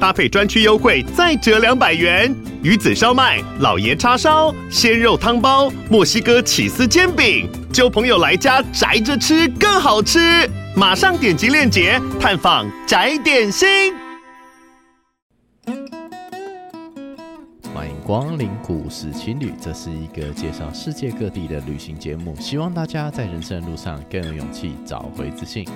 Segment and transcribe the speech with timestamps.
[0.00, 2.34] 搭配专区优惠再折两百元。
[2.62, 10.48] 鱼子烧麦、老爷叉烧、鲜肉汤包、墨西哥起司煎饼，揪朋友来家宅着吃更好吃。
[10.74, 13.94] 马上点击链接探访宅点心。
[17.74, 25.66] 欢迎光临故事情侣，这是一个介绍世界各地的旅行节目，希望大家在人生路上更有勇气，找回自信。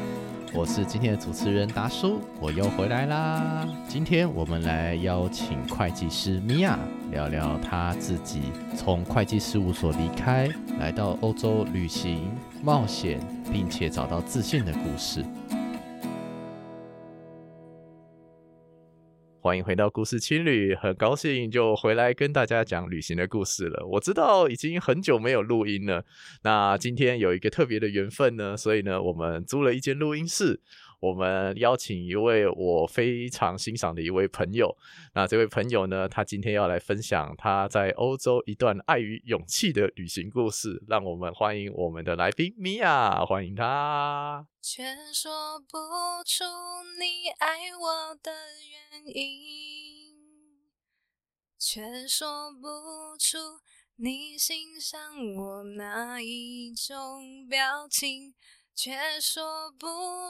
[0.52, 3.66] 我是今天的主持人达叔，我又回来啦。
[3.86, 6.76] 今天我们来邀请会计师米娅
[7.12, 8.42] 聊聊她自己
[8.76, 10.48] 从会计事务所离开，
[10.80, 12.32] 来到欧洲旅行
[12.62, 13.20] 冒险，
[13.52, 15.24] 并且找到自信的故事。
[19.42, 23.86] 欢迎回到故事青旅，很高兴就回来跟大家讲旅行的故事了。
[23.86, 26.04] 我知道已经很久没有录音了，
[26.42, 30.60] 那今天有一个特别的缘分呢，所以呢，我们租了一间录音室。
[31.00, 34.76] 我们邀请一位我非常欣赏的一位朋友，
[35.14, 40.82] 那这位朋友呢，他今天要来分享他在欧洲一段爱与勇气的旅行故事。
[40.86, 44.46] 让我们欢迎我们的来宾米娅，欢迎他。
[44.60, 44.82] 却
[45.14, 45.78] 说不
[46.26, 46.44] 出
[46.98, 48.30] 你爱我的
[48.68, 50.14] 原因，
[51.58, 53.38] 却说不出
[53.96, 55.00] 你欣赏
[55.34, 58.34] 我哪一种表情。
[58.74, 59.86] 却说不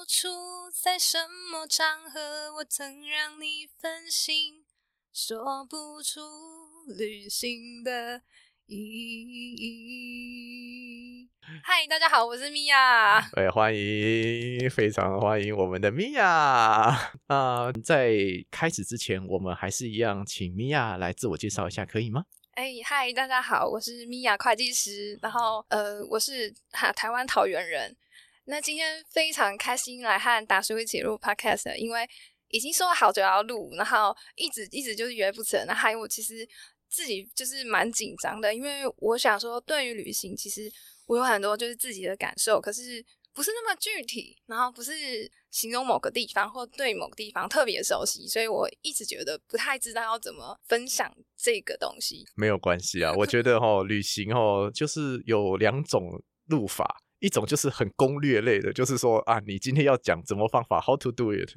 [0.08, 0.28] 出
[0.72, 4.64] 在什么场合我曾让你分心，
[5.12, 6.20] 说不出
[6.88, 8.22] 旅行的
[8.66, 8.76] 意
[9.56, 11.28] 义。
[11.62, 13.20] 嗨，大家好，我是米娅。
[13.32, 16.26] 对，欢迎，非常欢迎我们的米娅。
[17.26, 18.16] 啊、呃，在
[18.50, 22.24] 开始之前，我们还是一样，请米娅来自我介绍一下，可以吗？
[22.54, 27.96] 哎，嗨，大家好，我是米娅会计师，然后呃，我是哈台湾桃园人。
[28.50, 32.04] 那今天非常开心来和达叔一起录 podcast，因为
[32.48, 35.64] 已经说了好久要录，然后一直一直就是约不成。
[35.68, 36.46] 那还有我其实
[36.88, 40.68] 自己就是蛮紧张的，因为我想说，对于旅行，其实
[41.06, 52.24] 我有很多就是自己的感受，可是不是那么具体，然后不是形容某个地方或对某个地方特别熟悉，所以我一直觉得不太知道要怎么分享这个东西。
[52.34, 57.00] 没有关系啊， 我觉得哦，旅行哦就是有两种路法。
[57.20, 61.50] 一种就是很攻略类的，就是说啊，你今天要讲怎么方法，how to do it。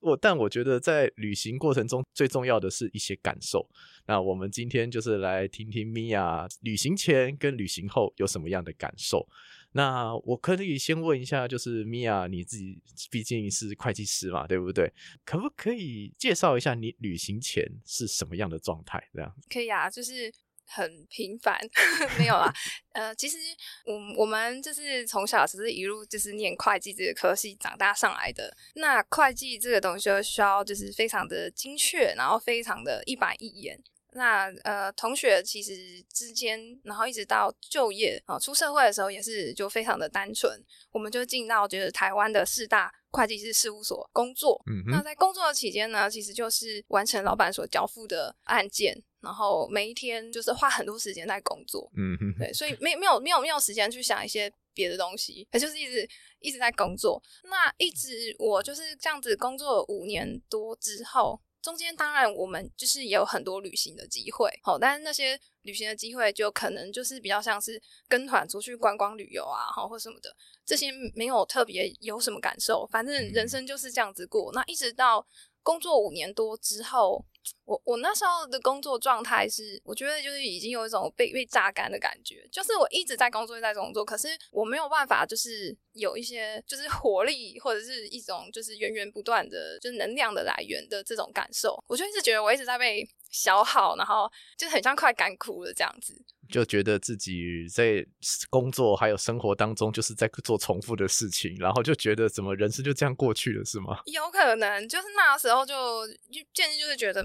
[0.00, 3.68] 我但我觉得在旅行过程中最重要的是一些感受。
[4.06, 9.26] 那我们今天就是来听听米娅旅行前跟旅行后有什么样的感受。
[9.72, 12.80] 那我可以先问一下，就是米娅你自己
[13.10, 14.90] 毕竟是会计师嘛，对不对？
[15.24, 19.02] 可不可以介绍一下你旅行前是什么样的状态？
[19.12, 20.32] 这样可以啊，就是。
[20.68, 21.58] 很平凡，
[22.18, 22.52] 没有啦。
[22.92, 23.36] 呃，其实
[23.84, 28.54] 我我们就是从小只是一路就是念会计这个科系长大上来的。
[28.74, 33.82] 那会计这个东西就需要就是非常的精确，然后非常的一板一眼。
[34.12, 40.60] 那呃，同学其实之间，然后一直到就业啊、呃，出社会的时候也是就非常的单纯。
[40.90, 44.60] 我们就进到就是台湾的四大会计师事务所工作。
[44.66, 49.00] 嗯，那在工作的期间呢，其实就是完成老板所交付的案件。
[49.20, 56.08] 然后每一天就是花很多时间在工作，嗯哼，对，所以没没有没有没有时间去想一些别的东西，也就是一直
[56.40, 57.22] 一直在工作。
[57.44, 74.52] 那一直我就是这样子工作了五年多之后，中间当然我们就是也有很多旅行的机会，好，但是那些旅行的机会就可能就是比较像是跟团出去观光旅游啊，好或什么的，这些没有特别有什么感受，反正人生就是这样子过。
[74.54, 75.26] 那一直到
[75.68, 77.22] 工作五年多之后。
[77.64, 96.14] 我我那时候的工作状态是，我觉得就是已经有一种被被榨干的感觉，就是我一直在工作，在工作，可是我没有办法，就是有一些就是活力或者是一种就是源源不断的，就是能量的来源的这种感受，我就一直觉得我一直在被消耗，然后就很像快干枯了这样子。
[96.48, 98.04] 就觉得自己在
[98.50, 103.98] 工作还有生活当中就是在做重复的事情，然后就觉得怎么人生就这样过去了，是吗？
[104.06, 107.22] 有可能就是那时候就就渐渐就是觉得，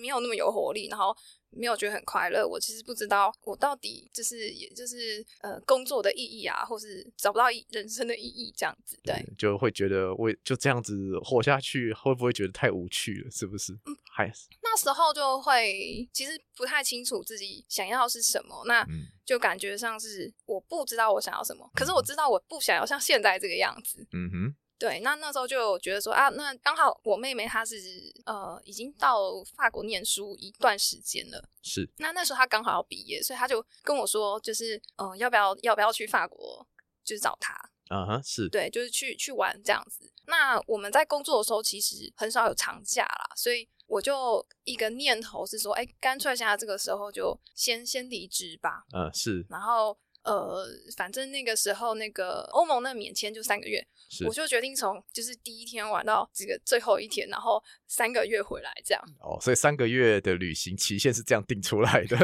[0.00, 1.16] 没有那么有活力，然后。
[1.50, 13.30] 没有觉得很快乐，我其实不知道我到底就是也就是呃工作的意义啊，或是找不到人生的意义这样子，对，就会觉得我就这样子活下去，会不会觉得太无趣了？
[13.30, 13.72] 是不是？
[13.72, 18.86] 嗯，还是那时候就会其实不太清楚自己想要是什么，那
[19.24, 24.06] 就感觉上是我不知道我想要什么，可是我知道我不想要像现在这个样子。
[24.12, 24.56] 嗯哼。
[24.80, 27.76] 对，那那时候就觉得说啊，那刚好我妹妹她是
[28.24, 31.86] 呃已经到法国念书一段时间了，是。
[31.98, 36.66] 那那时候她刚好要毕业，所以她就跟我说，就是呃要不要要不要去法国，
[37.04, 37.52] 就是找她。
[37.88, 38.48] 啊哈，是。
[38.48, 40.10] 对，就是去去玩这样子。
[40.24, 48.84] 那我们在工作的时候其实很少有长假啦，所以我就一个念头是说，哎，干脆现在这个时候就先先离职吧。
[48.94, 49.44] 嗯、呃，是。
[49.50, 49.98] 然后。
[50.22, 53.82] 呃，反正那个时候那个欧盟的免签就三个月，
[54.26, 59.02] 我就决定从就是第一天玩到这个最后一天，然后三个月回来这样。
[59.20, 62.16] 哦，所以三个月的旅行期限是这样定出来的。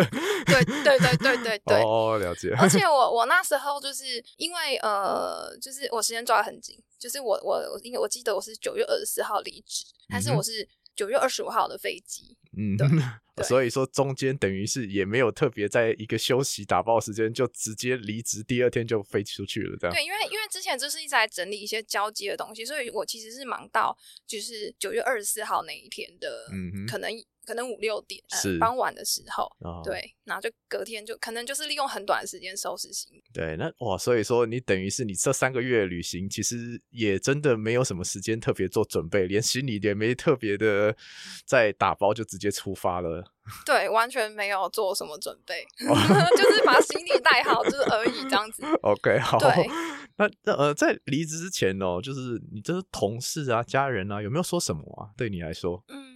[0.45, 1.77] 对对对对对对。
[1.85, 2.55] 哦，了解。
[2.59, 12.37] 而且 我我那时候就是因为呃，就是我时间抓得很紧，就是我我因为我记得我是九月二十四号离职，但是我是九月二十五号的飞机。
[12.56, 12.76] 嗯，
[13.37, 13.44] 对。
[13.44, 19.94] 所以说中间等于是也没有特别在一个休息打包时间，就直接离职，第二天就飞出去了，这样。
[19.94, 27.11] 对，因为因为之前就是一直在整理一些交接的东西，所以我其实是忙到就是九月二十四号那一天的，嗯哼，可能。
[27.47, 33.23] 可能五六点是傍晚的时候，哦、对，然后就隔天就可能就是利用很短的时间收拾行李。
[33.33, 40.95] 对，那哇，所以说你等于是你这三个月旅行，其实也真的没有什么时间特别做准备，连行李也没特别的
[41.45, 43.25] 在打包，就直接出发了。
[43.65, 45.95] 对，完全没有做什么准备，哦、
[46.37, 48.65] 就是把行李带好，就是而已这样子。
[48.83, 49.39] OK，好。
[49.39, 49.49] 对，
[50.17, 55.15] 那那呃，在离职之前哦，就是你这是同事啊、家人啊，有没有说什么啊？
[55.17, 56.16] 对你来说，嗯。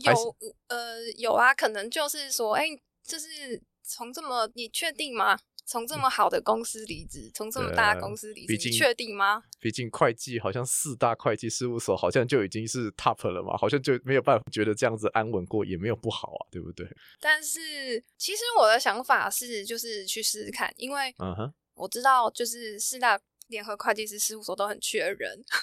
[0.00, 0.36] 有
[0.68, 5.38] 呃有啊，可能就是说，哎、欸，就是从这么你确定吗？
[5.66, 9.44] 从这么好的公司离职，从这么大的公司离职，你确定吗？
[9.60, 16.84] 毕竟会计好像四大会计事务所好像就已经是 top 了嘛，好像就没有办法觉得这样子安稳过也没有不好啊，对不对？
[17.20, 23.20] 但是其实我的想法是，就是去试试看，因为嗯哼，我知道就是四大。
[23.50, 25.38] 联合会计师事务所都很缺人，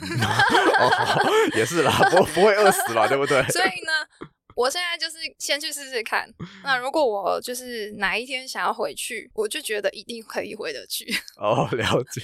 [0.79, 3.41] 哦，也是啦，不不会饿死吧，对不对？
[3.49, 3.91] 所以呢，
[4.55, 6.29] 我现在就是先去试试看。
[6.63, 11.05] 那如果我就是哪一天想要回去，我就觉得一定可以回得去。
[11.39, 12.21] 哦，了解。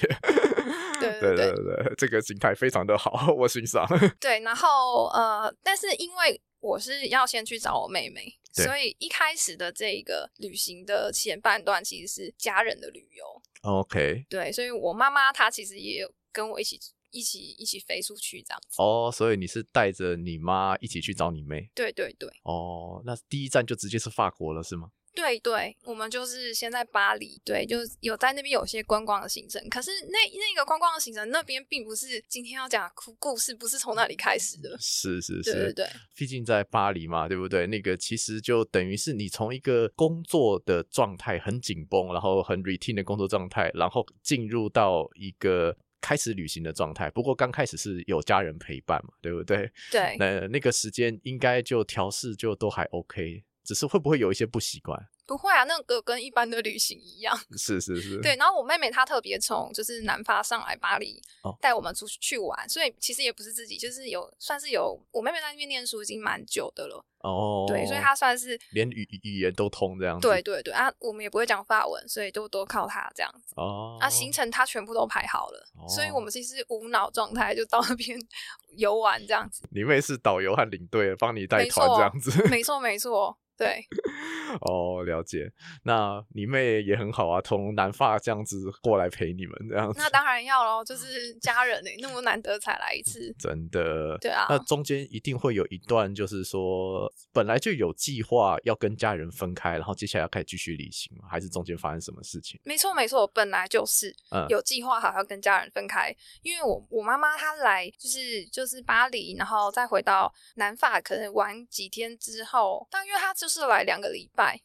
[1.00, 3.86] 对对对对，对，这个心态非常的好，我欣赏。
[4.20, 13.24] 对，然后呃，但是因为我是要先去找我妹妹，所以一开始的这个旅行的前半段其实是家人的旅游。
[13.64, 16.78] OK，对，所以我妈妈她其实也有跟我一起
[17.10, 18.82] 一起一起飞出去这样子。
[18.82, 21.70] 哦，所以你是带着你妈一起去找你妹？
[21.74, 22.28] 对对对。
[22.42, 24.90] 哦，那第一站就直接是法国了，是吗？
[25.14, 29.62] 对对，我们就是先在巴黎，对，就有在那边有些观光的行程。
[29.68, 34.76] 可是那那个观光的行程，那边并不是今天要讲故故事，不是从那里开始的。
[34.80, 35.86] 是是是，对对对。
[36.16, 37.66] 毕竟在巴黎嘛，对不对？
[37.68, 47.08] 那个其实就等于是你从一个工作的状态很紧绷，然后很 routine 的工作状态，然后进入到一个开始旅行的状态。
[47.10, 49.70] 不过刚开始是有家人陪伴嘛，对不对？
[49.92, 50.16] 对。
[50.18, 53.44] 那那个时间应该就调试就都还 OK。
[53.64, 54.98] 只是会不会有一些不习惯？
[55.26, 57.34] 不会啊，那个跟一般的旅行一样。
[57.56, 58.20] 是是是。
[58.20, 61.18] 对，然后我妹妹她特别从就是南法上来巴黎，
[61.62, 67.02] 带我们出去去玩，所以其实也不是自己，就是有算是有我妹妹在那边念书已经蛮久的了。
[67.20, 67.64] 哦。
[67.66, 70.28] 对，所以她算是连语语言都通这样子。
[70.28, 73.54] 对对对啊，我们也不会讲法文，所以都都靠她这样子。
[73.56, 73.96] 哦。
[73.98, 78.18] 啊，行程她全部都排好了，所以我们其实无脑状态就到那边
[78.76, 79.66] 游玩这样子。
[79.70, 82.46] 你妹是导游和领队，帮你带团这样子。
[82.50, 83.38] 没错没错。
[83.56, 83.86] 对，
[84.62, 85.48] 哦，了解。
[85.84, 89.98] 那你妹也很好啊，从南法这样子过来陪你们这样子。
[90.00, 94.18] 那当然要喽，就是家人哎，那么难得才来一次，真的。
[94.18, 94.46] 对啊。
[94.48, 101.28] 那中间一定会有一段，就是说本来就有计划要跟家人分开，然后接下来要开始继续旅行吗？
[101.30, 102.60] 还是中间发生什么事情？
[102.64, 104.12] 没错没错，本来就是
[104.48, 113.32] 有计划好要跟家人分开，嗯、因为我我妈妈她来就是就是巴黎，然后再回到南法，可能玩几天之后，但因为她。
[113.44, 114.58] 就是来两个礼拜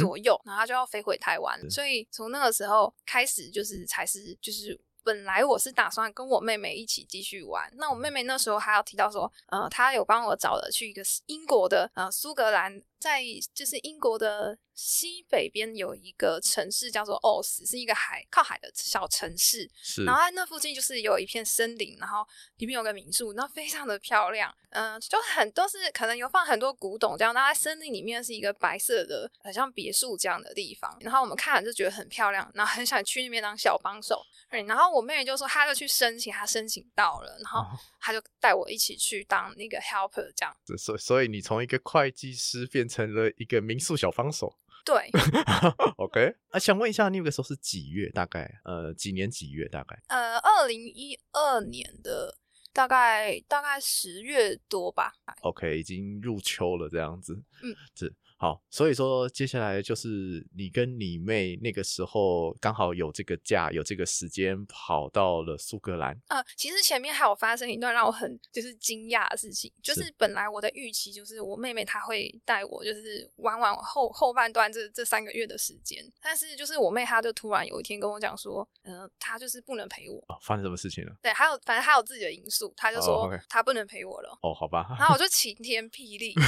[0.00, 7.70] 左右，嗯、然后他就要飞回台湾，所以从那个时候开始，就是才是就是本来我是打算跟我妹妹一起继续玩。
[7.76, 12.82] 那我妹妹那时候还要提到说，呃，她有帮我找了去一个英国的呃苏格兰。
[12.98, 13.20] 在
[13.52, 19.70] 就是英国的西北边有一个城市叫做奥斯，是一个海靠海的小城市。
[19.80, 24.52] 是，然后在那附近就是有一片森林，然后里面有个民宿，然后非常的漂亮。
[24.70, 27.32] 嗯、呃，就很都是可能有放很多古董这样。
[27.32, 30.96] 那在森林里面是一个白色的，很像别墅这样的地方。
[31.00, 34.20] 然后我们看了就觉得很漂亮，然后很想去那边当小帮手。
[34.50, 37.64] 对，然后我妹妹就说她就去申请，她申请到了，然后
[38.00, 40.56] 她就带我一起去当那个 helper 这样。
[40.76, 45.10] 所所以你从一个会计师变成了一个民宿小帮手，对，
[45.98, 46.34] OK。
[46.50, 48.10] 啊，想问一下，你那个时候是几月？
[48.10, 49.68] 大概呃几年几月？
[49.68, 52.36] 大概呃二零一二年的
[52.72, 55.12] 大概大概十月多吧。
[55.42, 57.42] OK，已经入秋了，这样子。
[57.62, 58.12] 嗯，是。
[58.42, 66.20] 好，所以说接下来就是你跟你妹那个时候刚好有这个假，有这个时间跑到了苏格兰。
[66.26, 80.18] 呃，其实前面还有发生一段让我很就是惊讶的事情，就是本来我的预期就是我妹妹她会带我就是玩玩后后半段这这三个月的时间，但是就是我妹她就突然有一天跟我讲说，呃，她就是不能陪我。
[80.26, 81.12] 哦，发生什么事情了？
[81.22, 84.36] 对，还有反正她有自己的因素，她就说她不能陪我了。
[84.42, 84.88] 哦，好吧。
[84.98, 86.34] 然后我就晴天霹雳。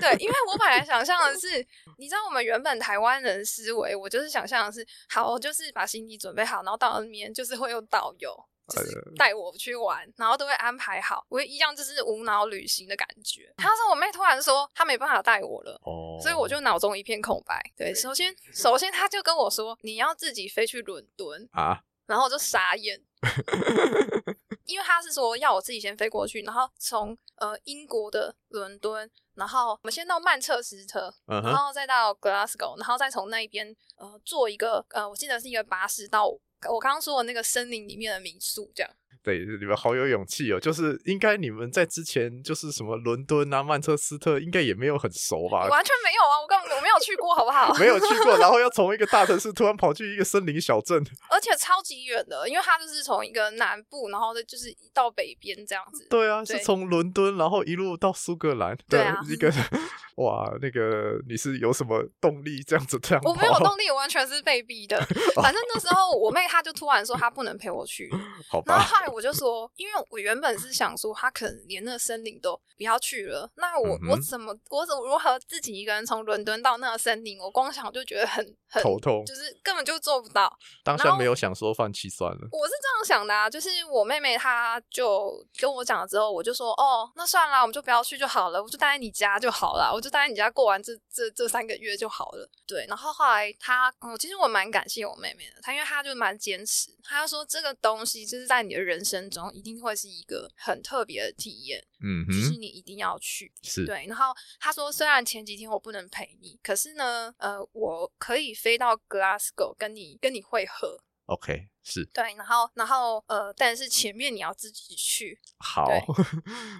[0.00, 1.64] 对，因为我本来想象的是，
[1.98, 8.36] 你知道我们原本台湾人思维，我就是想象的是，好，我就是把行李准备好，然后到那边就是会有导游，
[8.68, 13.52] 就是带我去玩，然后都会安排好，我一样就是无脑旅行的感觉。
[13.56, 17.62] 他说我妹突然说她没办法带我了，哦，所以我就脑中一片空白。
[17.76, 23.00] 对，首先首先他就跟我说你要自己飞去伦敦啊，然后我就傻眼。
[24.66, 31.44] 因为他是说要我自己先飞过去，然后从呃英国的伦敦，然后我们先到曼彻斯特，uh huh.
[31.44, 38.90] 然后再到 Glasgow，然后再从那边呃坐一个呃我记得是一个巴士到我刚刚说的那个森林里面的民宿这样。
[39.22, 40.58] 对，你们好有勇气哦！
[40.58, 45.66] 就是应该你们在之前就是什么伦敦啊、曼彻斯特，应该也没有很熟吧？
[45.68, 46.40] 完全没有啊！
[46.42, 47.72] 我根本我没有去过，好不好？
[47.78, 50.98] 没有去过，然后要 从一个大城市突然跑去一个森林小镇，
[51.30, 56.06] 而且超级远的，因为它就是从一个南部，然后就是到北边这样子。
[56.10, 58.76] 对啊，对是从伦敦，然后一路到苏格兰。
[58.88, 59.52] 对啊，一个
[60.16, 63.22] 哇，那个你是有什么动力这样子这样？
[63.24, 64.98] 我没有动力，我完全是被逼的。
[65.36, 68.10] 反正那时候我妹她就突然说她不能陪我去，
[68.48, 68.74] 好吧？
[68.74, 69.92] 然后后来我就说，因为。
[70.10, 73.50] 我原本是想说，他可能连那个森林都不要去了。
[73.56, 77.38] 那我、嗯、我怎么我怎么如何自己一个人从伦敦到那个森林？
[77.38, 80.54] 我光想就觉得很很头痛，就是根本就做不到。
[80.84, 82.38] 当下没有想说放弃算了。
[82.50, 92.50] 我是这样想的啊，就是我妹妹她就跟我讲了之后，我就说哦，那算了，我们就不要去就好了，我就待在你家就好了，我就待在你家过完这这这三个月就好了。
[92.66, 99.72] 对，然后后来她，嗯，其实我蛮感谢我妹妹的，她因为她就蛮坚持，她就说这个东西就是在你的人生中一定。
[99.82, 104.06] 会是一个很特别的体验，嗯哼，就是你一定要去，是对。
[104.06, 104.26] 然后
[104.60, 112.34] 他说，虽然前几天我不能陪你，可是呢，呃，我可以飞到 Glasgow 跟你跟你会合，OK，是对。
[112.34, 116.00] 然后，然后，呃，但是前面你要自己去，好，对，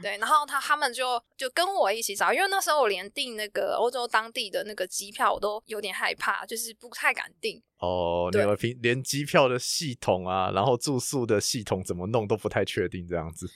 [0.02, 0.18] 对。
[0.18, 7.62] 然后他他们就就跟我一起找，因为那时候我连订那个欧洲当地的那个机票我都有点害怕，就是不太敢订。
[7.78, 13.46] 哦，你们平连机票的系统啊，然后住宿的系统怎么弄都不太确定，这样子，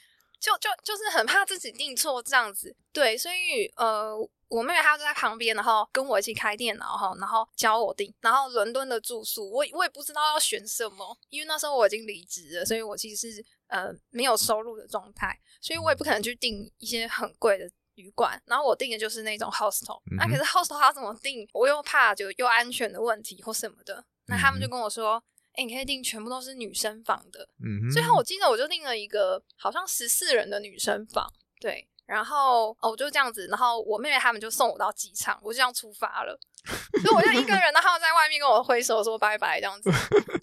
[0.40, 2.74] 就就就是很怕自己订错这样子。
[2.92, 4.16] 对，所以呃，
[4.48, 8.12] 我妹妹她就在旁边，然后跟我一起开电脑哈，然后教我订。
[8.20, 17.70] 然后伦敦的住宿，我我也不知道要选什么，因为那时候我已经离职了，所以我其实是呃没有收入的状态，所以我也不可能去订一些很贵的。
[17.96, 21.48] 旅馆，然后我订的就是那种 hostel，那、嗯啊、可是 hostel 它怎么订？
[21.54, 25.14] 我又怕就又安全的问题或什么的，那他们就跟我说，
[25.54, 31.26] 哎、你可以订全部都是女生房的，嗯哼，所以我记得我就订了一个好像十四人的女生房，
[31.58, 36.38] 对，然后哦我就这样子，然后我妹妹他们就送我到机场，我就这样出发了。
[37.00, 39.88] 所以我就一个人，然后在外面跟我挥手说拜拜这样子。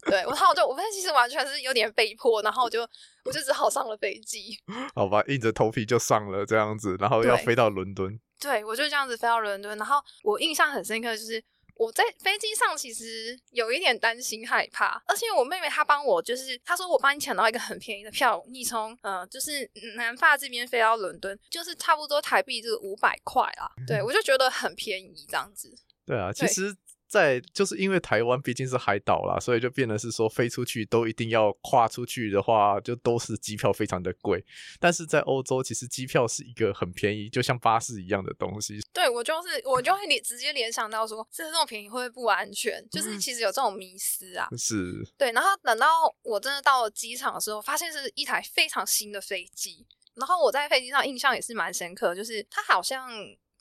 [0.05, 2.82] 对，然后我就我发现其实完全是有点被迫，然后我就
[3.25, 4.58] 我就只好上了飞机。
[4.96, 8.17] 好吧，硬着头皮就上了这样子，然后要飞到伦敦。
[8.39, 9.77] 对，我就这样子飞到伦敦。
[9.77, 11.43] 然后我印象很深刻，就是
[11.83, 23.67] 我在飞机上其实有一点担心害怕，而且我妹妹她帮我，就是她说我帮你抢到一个很便宜的票，你从呃就是南法这边飞到伦敦，就是差不多台币就是五百块啊。
[23.85, 25.73] 对，我就觉得很便宜这样子。
[26.05, 26.75] 对啊，其实，
[27.13, 34.43] 在就是因为台湾毕竟是海岛啦，所以就变得是说飞出去都一定要跨出去的话，就都是机票非常的贵。
[34.79, 38.79] 但是在欧洲，其实机票是一个很便宜，就像巴士一样的东西。
[38.91, 42.84] 对，我就是我就会联直接联想到说，这这种便宜会不会不安全？
[42.89, 44.50] 就是其实有这种迷思啊。
[44.58, 45.08] 是。
[45.15, 45.88] 对，然后等到
[46.24, 49.86] 我真的到了机场的时候，发现是一台非常新的飞机。
[50.15, 53.08] 然后我在飞机上印象也是蛮深刻，就是它好像。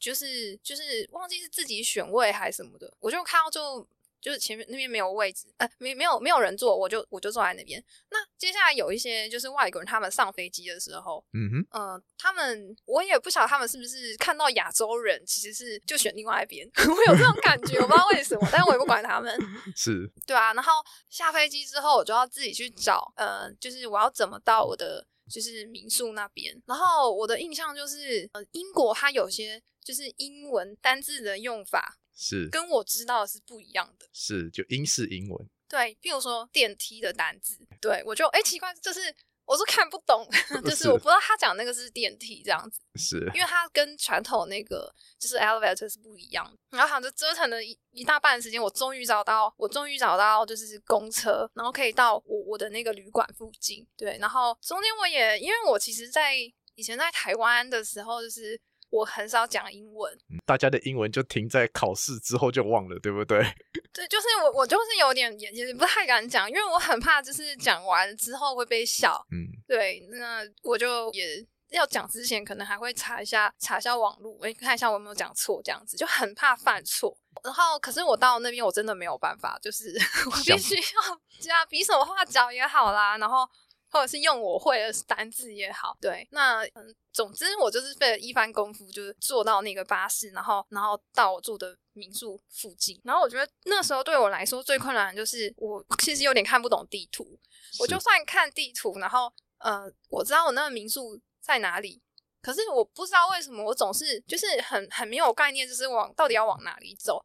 [0.02, 3.86] 就是就是忘记是自己选位还是什么的，我就看到就
[4.20, 7.82] 就是前面那边没有位置，呃，没没有没有人坐，我就我就坐在那边。
[8.10, 19.32] 那接下来有一些就是外国人，他们上飞机的时候，嗯哼，呃，他们我也不晓得他们是不是看到亚洲人，其实是就选另外一边， 我有这种感觉，我不知道为什么，但是我也不管他们，
[19.76, 20.52] 是对啊。
[20.54, 20.72] 然后
[21.08, 26.60] 下飞机之后，我就要自己去找，呃，就是我要怎么到我的就是民宿那边。
[26.66, 29.62] 然后我的印象就是，呃，英国它有些。
[29.84, 35.48] 就是英文单字的用法是跟我知道的是不一样的，是就英式英文。
[35.68, 39.00] 对，比如说电梯的单字，对我就哎奇怪，就是
[39.46, 40.28] 我是看不懂，
[40.64, 46.58] 就是我不知道他讲那个是电梯这样子，是因为他跟传统那个就是 elevator 是不一样的。
[46.70, 53.86] 然后好像就折腾了一一大半的时间，我终于找到，我终于找到就是公车，然后可以到我我的那个旅馆附近。
[53.96, 56.34] 对，然后中间我也因为我其实，在
[56.74, 58.60] 以前在台湾的时候，就是。
[58.92, 63.42] 我很少讲英文，大家的英文就停在考试之后就忘了，对不对？
[63.90, 69.26] 对，就是我，我就是有点也也不太敢讲，因为我很怕就是讲完之后会被笑。
[69.30, 77.16] 嗯，对，那我就也要讲之前可能还会查一下查一下网络，哎，看一下我有没有讲错，这样子就很怕犯错。
[77.42, 79.90] 然后，可是我到那边我真的没有办法，就是
[80.30, 83.48] 我必须要 加比手画脚也好啦，然后。
[83.92, 92.98] 或者是用我会的单字也好，对，那嗯，总之我就是费了一番功夫，就是坐到那个巴士，然后然后到我住的民宿附近。
[93.04, 97.38] 然后我觉得那时候对我来说最困难的就是我其实有点看不懂地图，
[97.78, 102.00] 我就算看地图，然后呃，我知道我那个民宿在哪里，
[102.40, 107.22] 可是我不知道为什么我总是就是很很没有概念，就是往到底要往哪里走。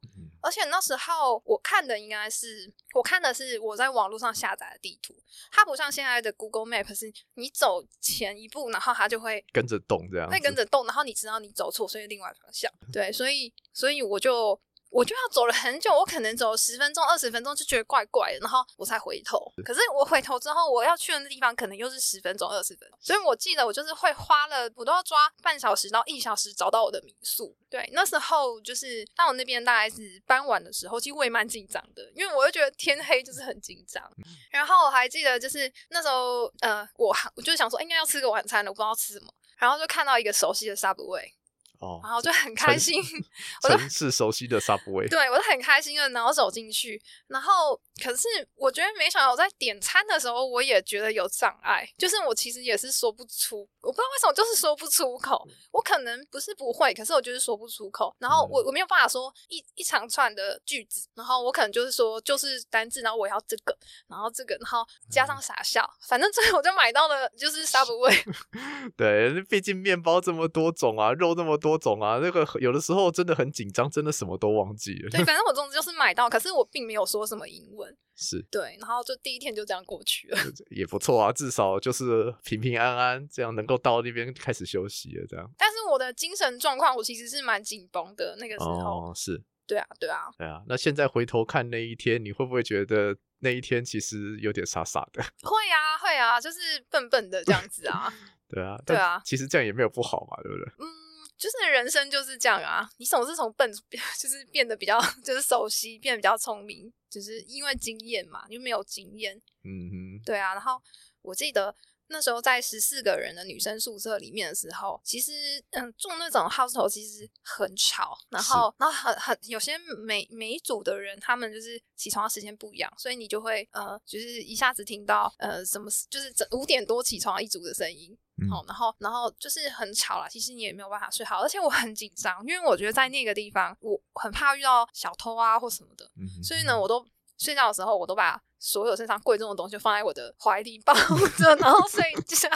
[0.48, 5.14] 而且那时候我看的应该是，我看的是我在网络上下载的地图，
[5.52, 12.72] 它不像现在的 Google Map，是你走前一步，然后它就会跟着动这样，会跟着动，然后你知道你走错，所以另外方向。
[12.94, 14.58] 对，所以所以我就。
[14.90, 19.38] 我就要走了很久，我可能走十分钟、二十分钟就觉得怪怪的，然后我才回头。
[19.66, 27.56] 可是我回头之后，我要去的那地方可能又是十分钟、二十分钟，所以我记得我就是会花了，我都要抓半小时到一小时找到我的民宿。
[27.70, 34.02] 对，那时候就是到我那边大概是傍晚的时候，其实我也蛮紧张的，因为我就觉得天黑就是很紧张。
[34.50, 39.28] 然后我还记得就是那时候，呃，我我就想说应该要吃个晚餐了，我不知道吃什么，
[39.58, 41.34] 然后就看到一个熟悉的 Subway。
[41.80, 43.02] 哦，然后就很开心，
[43.62, 68.24] 城市熟悉的 Subway，对，我就很开心的，然后走进去，然后可是我觉得没想到我在点餐的时候，我也觉得有障碍，就是我其实也是说不出，我不知道为什么就是说不出口，我可能不是不会，可是我就是说不出口，然后我我没有办法说一一长串的句子，然后我可能就是说就是单字，然后我要这个，然后这个，然后加上傻笑，反正最后我就买到了就是 Subway，
[68.98, 71.67] 对，毕竟面包这么多种啊，肉这么多。
[71.68, 75.10] 多种啊，那个有的时候真的很紧张，真的什么都忘记了。
[75.10, 77.96] 对，反正我总之就是买到，可是我并没有说什么英文。
[78.20, 80.38] 是对，然后就第一天就这样过去了，
[80.72, 85.26] 也不错啊，至少就是平平安安，这样能够到那边开始休息了。
[85.28, 88.36] 这样，但是我的精神状况，我其实是蛮紧绷的。
[88.40, 90.64] 那个时候，哦，是，对啊，对啊，对啊。
[90.68, 95.22] 那现在回头看那一天，你会不会觉得那一天其实有点傻傻的？
[95.44, 96.58] 会啊，会啊，就是
[96.90, 98.12] 笨笨的这样子啊。
[98.50, 100.74] 对啊，对啊，其实这样也没有不好嘛，对不对？
[100.80, 101.07] 嗯。
[101.38, 103.72] 就是人生就是这样啊，你总是从笨，
[104.20, 110.54] 就是变得比较， 就是熟悉，变得比较聪明，就是因为经验嘛，因为没有经验，嗯哼，对啊。
[110.54, 110.82] 然后
[111.22, 111.74] 我记得
[112.08, 128.18] 那时候在十四个人的女生宿舍里面的时候，其实嗯，住那种 hostel 其实很吵，然后然后很很有些每每一组的人，他们就是起床的时间不一样，所以你就会呃，就是一下子听到呃什么，就是五点多起床一组的声音。
[128.50, 130.28] 好、嗯，然后，然后就是很吵啦。
[130.30, 136.10] 其实你也没有办法睡好，而且我很紧张，因为我觉得在那个地方，我很怕遇到小偷啊或什么的。
[136.18, 137.06] 嗯、所以呢，我都
[137.38, 140.94] 睡觉的时候，我都把所有身上贵重的东西放在我的怀里抱
[141.38, 142.50] 着，然后睡 觉。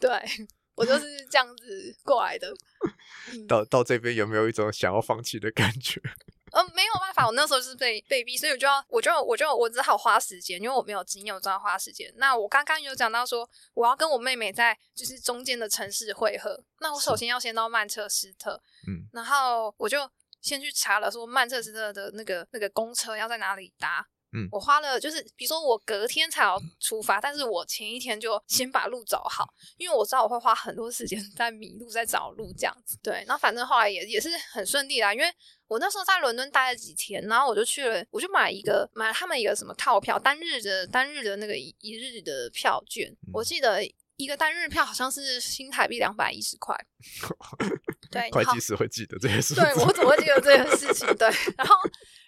[0.00, 0.10] 对，
[0.74, 2.52] 我就是这样子过来的。
[3.48, 6.00] 到到这边有没有一种想要放弃的感觉？
[6.52, 12.12] 呃，没有办法，我那时候就是被被逼，所以我就要，我就，我就，我只好花时间，因为我没有经验，我只好花时间。
[12.16, 16.62] 那我刚刚有讲到说，我要跟我妹妹在就是中间的城市汇合。
[16.80, 20.10] 那我首先要先到曼彻斯特，嗯，然后我就
[20.40, 24.06] 先去查了，说曼彻斯特的那个那个公车要在哪里搭。
[24.32, 32.96] 嗯，我花了就是，比如说我隔天才要出发，但是我前一天就先把路找好，因为我知道我会花很多时间 在迷路，在找路这样子。
[33.02, 35.26] 对，然后反正后来也也是很顺利啦，因为
[35.66, 43.82] 我那时候在伦敦待了几天，然后我就去了，我就买一个买了他们一个什么套票，单日的单日的那个一一日的票券，我记得
[44.16, 46.76] 一个单日票好像是新台币两百一十块。
[48.12, 49.64] 对，会计师会记得这些事情。
[49.64, 51.06] 对，我怎么会记得这件事情？
[51.16, 51.74] 对，然后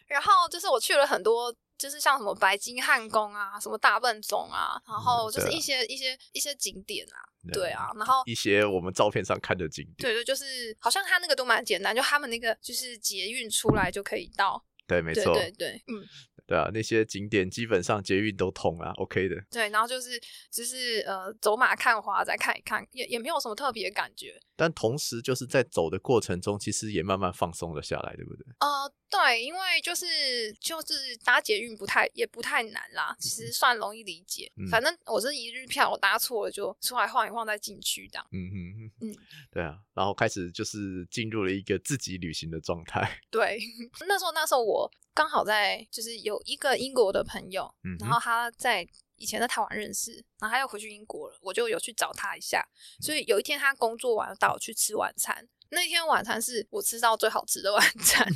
[0.06, 1.54] 然后就是我去了很多。
[1.82, 7.18] 就是像什么白金汉宫啊，什么大笨钟啊，然后就是一些、嗯啊、一些一些景点啊，
[7.52, 10.44] 对啊，然后一些我们照片上看的景点，对对，就是
[10.78, 16.06] 好像他那个都蛮简单，就他们那个就是捷运出来就可以到，对，没错，对对对，嗯。
[16.52, 19.42] 对啊，那些景点基本上捷运都通啊，OK 的。
[19.50, 24.38] 对，然后就是就是呃，走马看花，再看一看，也也没有什么特别的感觉。
[24.54, 28.44] 但同时就是在走的过程中，其实也慢慢放松了下来，对不对？
[28.60, 34.52] 呃，对，因为就是就是搭捷运不太也不太难啦，其实算容易理解。
[34.58, 38.26] 嗯、反正我是一日票，我搭错了就出来晃一晃再进去这样。
[38.30, 39.16] 嗯嗯嗯嗯，
[39.50, 43.20] 对啊，然后开始就是进入了一个自己旅行的状态。
[43.30, 43.58] 对，
[44.06, 44.92] 那时候那时候我。
[45.14, 52.66] 刚好在就是有一个英国的朋友，嗯、然后他在以前在台湾认识，然后他又回去英国了，我就有去找他一下。
[53.00, 58.26] 所以有一天他工作完到我去吃晚餐，那天晚餐是我吃到最好吃的晚餐。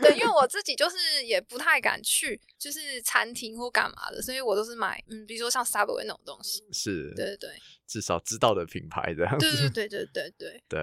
[0.00, 6.64] 对，因为我自己就是也不太敢去，就是餐厅或干嘛的，所以我都是买嗯，比如说像 Subway 那种东西。
[6.72, 7.50] 是，对对对，
[7.86, 9.50] 至少知道的品牌这样子。
[9.50, 10.62] 对对对对对对。
[10.68, 10.80] 对，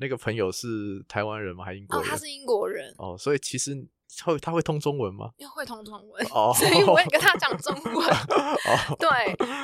[0.00, 1.64] 那个朋友是台湾人吗？
[1.64, 2.02] 还是英国人？
[2.02, 2.94] 哦，他是英国人。
[2.98, 3.86] 哦，所以其实。
[4.24, 5.30] 会他会通中文吗？
[5.36, 6.54] 因为会通中文，oh.
[6.54, 7.94] 所以我也跟他讲中 文。
[7.94, 8.98] Oh.
[8.98, 9.08] 对，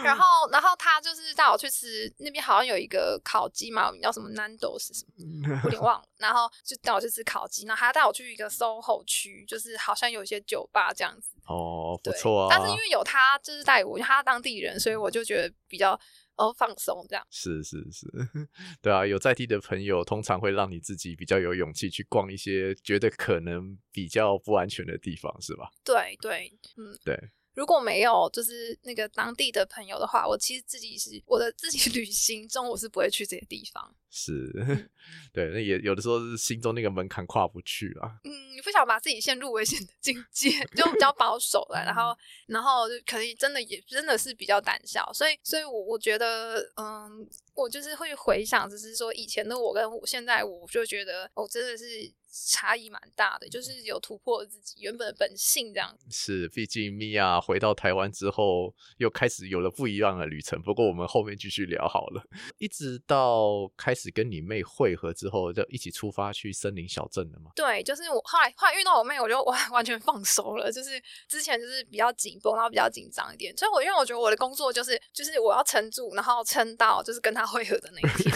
[0.04, 6.08] 然后然后他就是带我去吃那边好像有一个烤鸡嘛，叫什么 Nando's 什么， 有点忘了。
[6.18, 11.36] 然后就带我去吃烤鸡，然后还带我去一个 SOHO 区，就是好像有一些酒吧这样子。
[11.46, 12.48] 哦，oh, 不错啊。
[12.50, 15.98] 但是因为有他就是带我，他当地人，所以我就觉得比较。
[16.38, 18.06] 哦，放松这样是是是，
[18.82, 25.70] 对啊，有在地的朋友通常会让你自己比较有勇气去逛一些觉得可能比较不安全的地方，是吧？
[25.82, 27.18] 对对，嗯，对。
[27.54, 33.96] 如果没有就是那个当地的朋友的话，我其实自己是我的自己旅行中，我是不会去这些地方。
[34.18, 34.50] 是，
[35.30, 38.16] 对，那也有的时候是心中那个门槛跨不去啊。
[38.24, 52.10] 嗯，你不想把自己陷入危险的境界， 就比较 保守了，然后，然后就可能真的也真的是比较胆小，所以，所以我我觉得，嗯，我就是会回想，只是说以前的我跟我现在，我就觉得，我真的是。
[52.48, 55.96] 差异蛮大的，就是有突破自己原本的本性这样。
[56.10, 60.60] 是，毕竟米娅回到台湾之后，又开始有了不一样的旅程。
[60.60, 62.22] 不过我们后面继续聊好了。
[62.58, 67.52] 一直到开始跟你妹会合之后，就一起出发去森林小镇了吗？
[67.56, 70.70] 对，就是我后来后来遇到我妹，我就完 完全放手了。
[70.70, 73.56] 就是之前就是比较紧绷，然后比较紧张一点。
[73.56, 78.34] 所以我因为我觉得我的工作就是就是我要撑住，然后撑到就是跟她会合的那一天。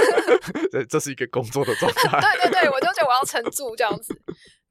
[0.70, 2.20] 这这是一个工作的状态。
[2.20, 3.20] 对对对，我就觉得我要。
[3.30, 4.12] 撑住这样子，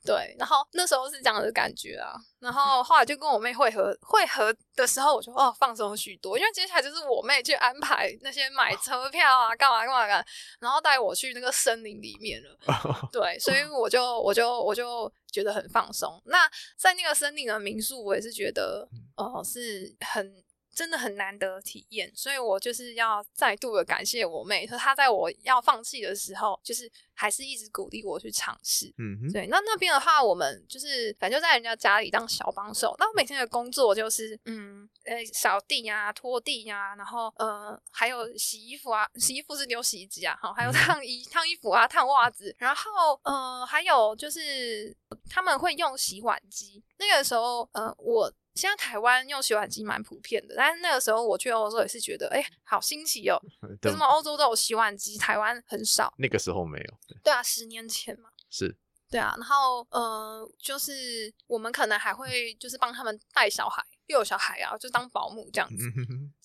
[0.10, 10.26] 对，然后那时候是这样的感觉啊，然后后来就跟我妹会合，会合的时候我就哦放松许多，因为接下来就是我妹去安排那些买车票啊，干嘛干嘛干嘛，
[10.60, 16.20] 然后带我去那个森林里面了，对，所以我就我就我就觉得很放松。
[16.26, 20.44] 那在那个森林的民宿，我也是觉得哦、呃、是很。
[20.80, 28.86] 真的很难得体验，所以我就是要再度的感谢我妹，说她在我要放弃的时候，就是还是一直鼓励我去尝试。
[28.98, 29.46] 嗯哼，对。
[29.48, 32.96] 那那边的话，我们就是反正就在人家家里当小帮手。
[32.98, 44.96] 那我每天的工作就是，嗯，呃，扫地呀、拖地呀，然后呃，还有洗衣服啊，洗衣服是丢洗衣机啊，好，还有烫衣烫衣服啊，烫袜子，然后呃，还有就是
[45.30, 46.82] 他们会用洗碗机。
[46.98, 48.34] 那个时候，呃，我。
[48.60, 53.40] 现在台湾用洗碗机蛮普遍的，但是那个时候我去欧洲也是觉得，哎、欸，好新奇哦！
[53.84, 56.14] 为什么欧洲都有洗碗机，台湾很少？
[56.18, 56.94] 那个时候没有。
[57.08, 58.30] 对，对啊，十年前嘛。
[58.50, 58.76] 是。
[59.10, 65.84] 对啊，然后呃，就是我们可能还会就是帮他们带小孩，又有小孩啊，就当保姆这样子。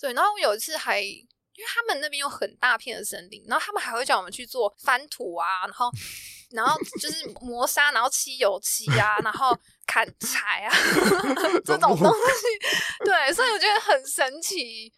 [0.00, 1.02] 对，然后我有一次还。
[1.56, 5.90] 因为他们那边有很大片的森林，然后他们还会叫我们去做翻土啊，然后，
[6.52, 10.72] 然后就是磨砂，然后漆油漆啊，然后砍柴啊
[11.64, 13.04] 这种东西。
[13.04, 14.92] 对，所以我觉得很神奇。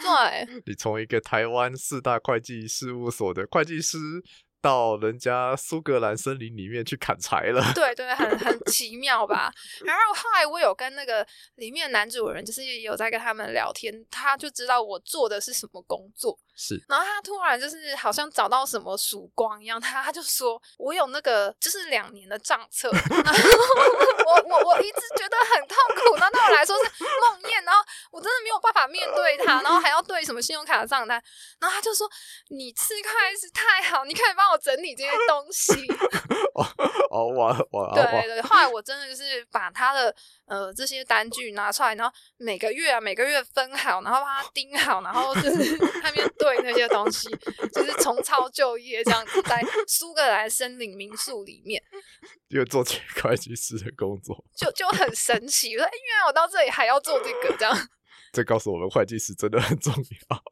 [0.00, 3.98] 对， 你从一个台湾四大会计事务所的会计师。
[4.60, 9.52] 到人家苏格兰森林里面去砍柴了， 对对，很很奇妙吧。
[9.84, 16.38] 然后后来我有跟那个里面男主人，就是有在跟他们聊天，他就知道我做的是什么工作。
[16.56, 23.50] 是，然后他突然就是好像找到什么曙光一样，他他就说我有那个就是两年的账册， 然后
[24.26, 31.22] 我我我一直觉得很痛苦，那对我来说是梦魇，然后我真的没有办法面对他，然后还要对什么信用卡的账单，
[31.58, 32.06] 然后他就说
[32.50, 35.72] 你吃开是太好，你可以帮我整理这些东西。
[36.54, 36.66] 哦
[37.10, 40.14] 哦，我我对对，后来我真的就是把他的
[40.46, 46.60] 呃这些单据拿出来，然后每个月啊每个月分好，然后把它钉好，然后就是 那边对。
[46.62, 47.26] 那些东西，
[47.72, 51.82] 就是重操旧业这样子，在苏格兰森林民宿里面，
[52.50, 55.74] 又做起会计师的工作，就就很神奇。
[55.74, 57.88] 我说，哎，原来我到这里还要做这个，这样。
[58.32, 60.42] 这告诉我们，会计师真的很重要。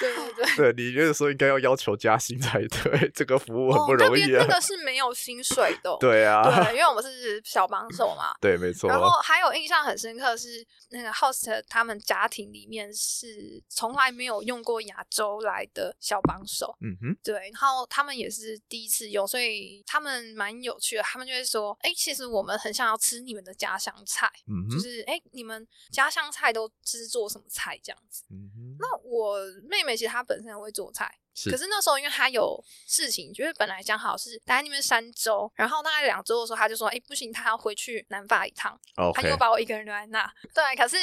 [0.00, 0.72] 对 对对。
[0.72, 4.42] 对， 你那个时候应该要要求加薪才对，这个服务很不容易啊。
[4.42, 5.96] 哦、那边那个是没有薪水的。
[6.00, 8.34] 对啊，对，因为我们是小帮手嘛。
[8.40, 8.88] 对，没错。
[8.88, 16.76] 然后还有印象很深刻是那个 host 他们家庭里面是从来没有用过亚洲来的小帮手。
[16.80, 17.16] 嗯哼。
[17.22, 21.02] 对，然后他们也是第一次用，所以他们蛮有趣的。
[21.02, 28.76] 他们就会说：“哎，其实我们很想要吃你们的家乡菜，嗯哼，就是哎，你们家乡菜都是做什么菜这样子。”嗯哼。
[28.78, 31.50] 那我妹妹妹其实她本身很会做菜，是。
[31.50, 39.22] 可是那时候因为她有事情，就是本来讲好是待在那边三周，然后大概两周的时候，她就说：“哎，不行，她要回去南法一趟。” Okay.
[39.22, 40.30] 她又把我一个人留在那。
[40.52, 40.96] 对，可是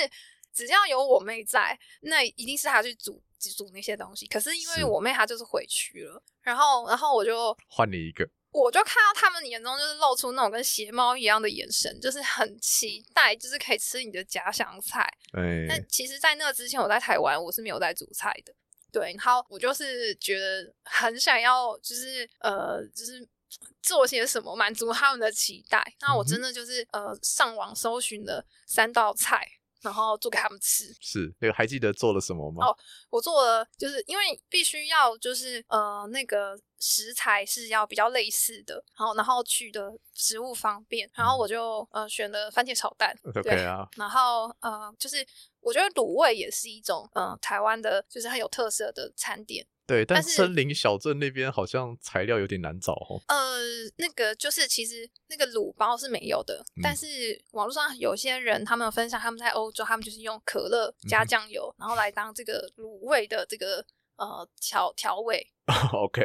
[0.54, 3.22] 只要有我妹在，那一定是她去煮。
[3.56, 15.02] 煮那些东西，可是因为我妹她就是回去了，然后然后我就换你一个，我就看到他们眼中就是露出那种跟邪猫一样的眼神，就是很期待，就是可以吃你的家乡菜。
[15.34, 18.52] 哎，但其实，在那之前我在台湾，我是没有在煮菜的。
[18.98, 23.28] 对，然后我就是觉得很想要，就是呃，就是
[23.82, 25.86] 做些什么满足他们的期待。
[26.00, 29.46] 那我真的就是、嗯、呃，上网搜寻了三道菜。
[29.86, 32.66] 然后做给他们吃，是那个还记得做了什么吗？
[32.66, 32.78] 哦，
[33.12, 45.26] 我做了，就是因为必须要就是呃那个食材是要比较类似的，然后然后取的食物方便，然后我就呃选了番茄炒蛋，OK 啊，然后呃就是
[45.60, 49.66] 我觉得卤味也是一种呃台湾的，就是很有特色的餐点。
[49.88, 53.22] 对，但森林小镇那边好像材料有点难找哦。
[53.28, 53.60] 呃，
[53.98, 57.06] 那个就是其实那个卤包是没有的，嗯、但是
[57.52, 63.86] 网络上有些人他们有分享，他们在欧洲，他们就是用可乐加酱油，嗯、然后来当这个卤味的这个
[64.18, 65.52] 呃调调味。
[65.94, 66.24] OK，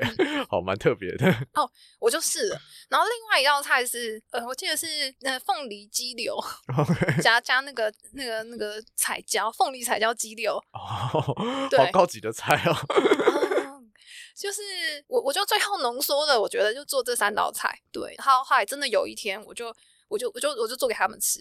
[0.50, 1.26] 好，蛮特别的。
[1.54, 2.60] 哦，我就试了。
[2.90, 4.86] 然后另外一道菜是呃，我记得是
[5.20, 6.38] 那凤梨鸡柳
[7.22, 10.56] 加加那个那个那个彩椒，凤梨彩椒鸡柳。
[10.72, 12.76] 哦，对，好高级的菜哦。
[14.36, 14.62] 就是
[15.06, 17.78] 我，我就最后浓缩的，我觉得就做这三道菜。
[17.92, 19.74] 对，然后后来真的有一天，我就，
[20.08, 21.40] 我就，我就，我就做给他们吃。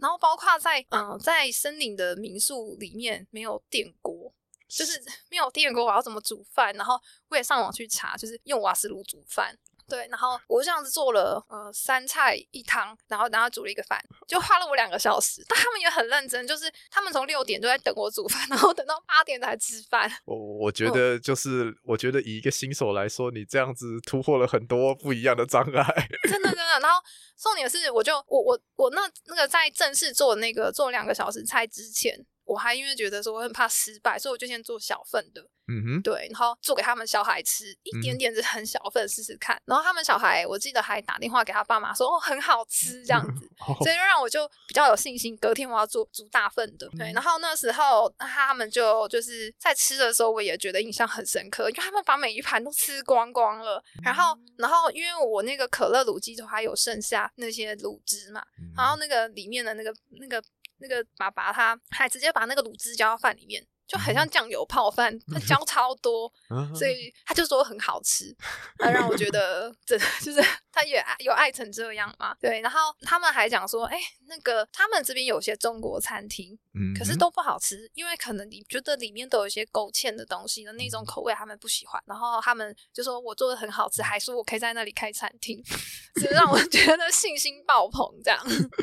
[0.00, 4.32] 然后包括在，嗯、呃，在森林的民宿里面没有电锅，
[4.68, 6.72] 就是 没有电锅，我要怎么煮饭？
[6.74, 9.56] 然后我也上网去查，就是用瓦斯炉煮饭。
[9.88, 15.42] 对，然后我就这样子做了，呃，三菜一汤，然后然后煮了一个饭，就花了我两个小时。
[15.48, 20.06] 但他们也很认真，就是他们从六点就在等我煮饭，然后等到八点才吃饭。
[20.26, 26.08] 我我觉得就是，嗯、我觉得以一个新手来说，你这样子突破了很多不一样的障碍。
[26.28, 26.80] 真的真的。
[26.80, 27.02] 然后
[27.38, 32.26] 重点是，我就我我我那那个在正式做那个做两个小时菜之前。
[32.48, 39.54] 我还因为觉得说我很怕失败，所以我就先做小份的，嗯哼，对，然后做给他们小孩吃，一点点是很小份试试看。
[39.56, 45.36] 嗯、然后他们小孩，我记得还打电话给他爸妈说哦很好吃这样子， 嗯、所以就让我就比较有信心。
[45.36, 47.12] 隔天我要做煮大份的，对。
[47.12, 53.82] 然后那时候他们就就是在吃的时候，我也觉得印象很深刻，因为他们把每一盘都吃光光了。
[54.02, 58.42] 然后，然后因为我那个可乐卤鸡头还有剩下那些卤汁嘛，
[58.74, 60.42] 然后那个里面的那个那个。
[60.78, 66.30] 那个爸爸他还直接把那个卤汁浇到饭里面，就很像酱油泡饭，它浇超多，
[66.74, 68.36] 所以他就说很好吃，
[68.78, 72.36] 他让我觉得真的就是他也有爱成这样嘛。
[72.38, 76.56] 对，然后他们还讲说，哎，那个他们这边有些中国餐厅，
[76.96, 82.02] 可是都不好吃，因为可能你觉得里面都有一些勾芡的东西的那种口味，他们不喜欢。
[82.06, 85.62] 然后他们就说我做的很好吃，还说我可以在那里开餐厅，
[86.22, 88.38] 就让我觉得信心爆棚这样。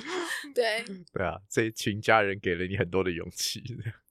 [0.55, 3.61] 对，对啊，这一群家人给了你很多的勇气。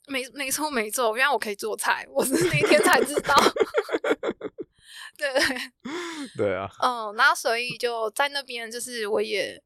[0.06, 3.34] 没没错没错，原来我可以做菜，我是那一天才知道。
[5.16, 5.28] 对
[6.36, 9.62] 对啊，嗯，那所以就在那边，就是我也。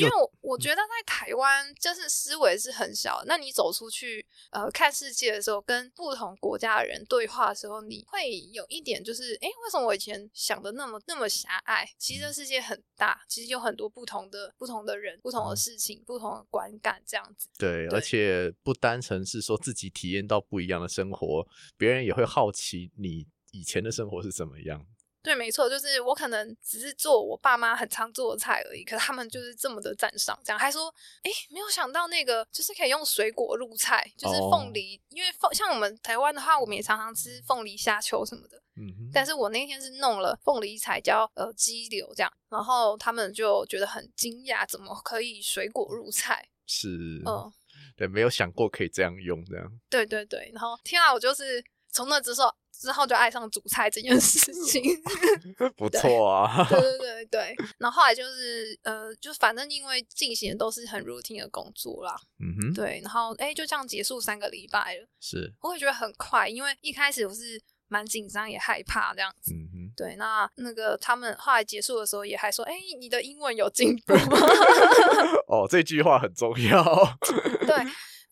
[0.00, 11.88] 因为我我觉得在台湾就是思维是很小，那你走出去呃看世界的时候，跟不同国家的人对话的时候，你会有一点就是，哎，为什么我以前想的那么那么狭隘？
[11.98, 17.48] 其实这世界很大，其实有很多不同的不同的人、不同的事情、嗯、不同的观感这样子。
[17.58, 24.86] 对，对而且不单纯是说自己体验到不一样的生活，别人也会好奇你以前的生活是怎么样。
[25.22, 30.88] 对，没错，就是我可能只是做我爸妈很常做的菜而已，可是他们就是这么的赞赏，这样还说，
[31.22, 46.48] 哎，没有想到那个就是可以用水果入菜，就是凤梨，哦、因为凤像我们台湾的话，我们也常常吃凤梨虾球什么的，嗯哼，但是我那天是弄了凤梨彩椒呃鸡柳这样，然后他们就觉得很惊讶，怎么可以水果入菜？
[46.66, 46.88] 是，
[47.26, 47.52] 嗯，
[47.94, 52.50] 对，没有想过可以这样用这样，对对对，然后天啊，我就是从那之后。
[52.80, 54.82] 之后就爱上煮菜这件事情，
[55.76, 56.66] 不错啊。
[56.66, 69.52] 对对对对，然后后来就是呃，就反正因为进行的都是很 routine 的工作啦，嗯哼，对，然后哎就这样结束三个礼拜了，是，我会觉得很快，因为一开始我是蛮紧张也害怕这样子。
[69.52, 74.38] 嗯哼，对，那那个他们后来结束的时候也还说：“哎、欸，你的英文有进步吗？”
[75.48, 76.82] 哦，这句话很重要。
[77.66, 77.76] 对，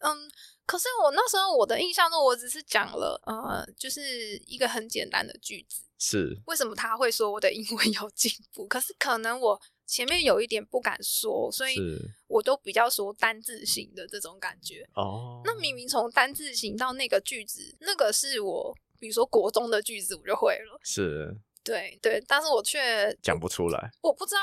[0.01, 0.31] 嗯。
[0.69, 5.81] 可是我那时候我的印象中，我只是讲了呃，就是一个很简单的句子。
[5.99, 6.39] 是。
[6.45, 8.67] 为什么他会说我的英文有进步？
[8.67, 11.79] 可是可能我前面有一点不敢说，所以
[12.27, 14.87] 我都比较说单字型的这种感觉。
[14.95, 15.41] 哦。
[15.43, 20.79] 那明明从单字型到那个句子，那个是我比如说国中的句子，我就会了。
[20.85, 21.35] 是。
[21.65, 23.91] 对对，但是我却讲不出来。
[24.03, 24.41] 我不知道。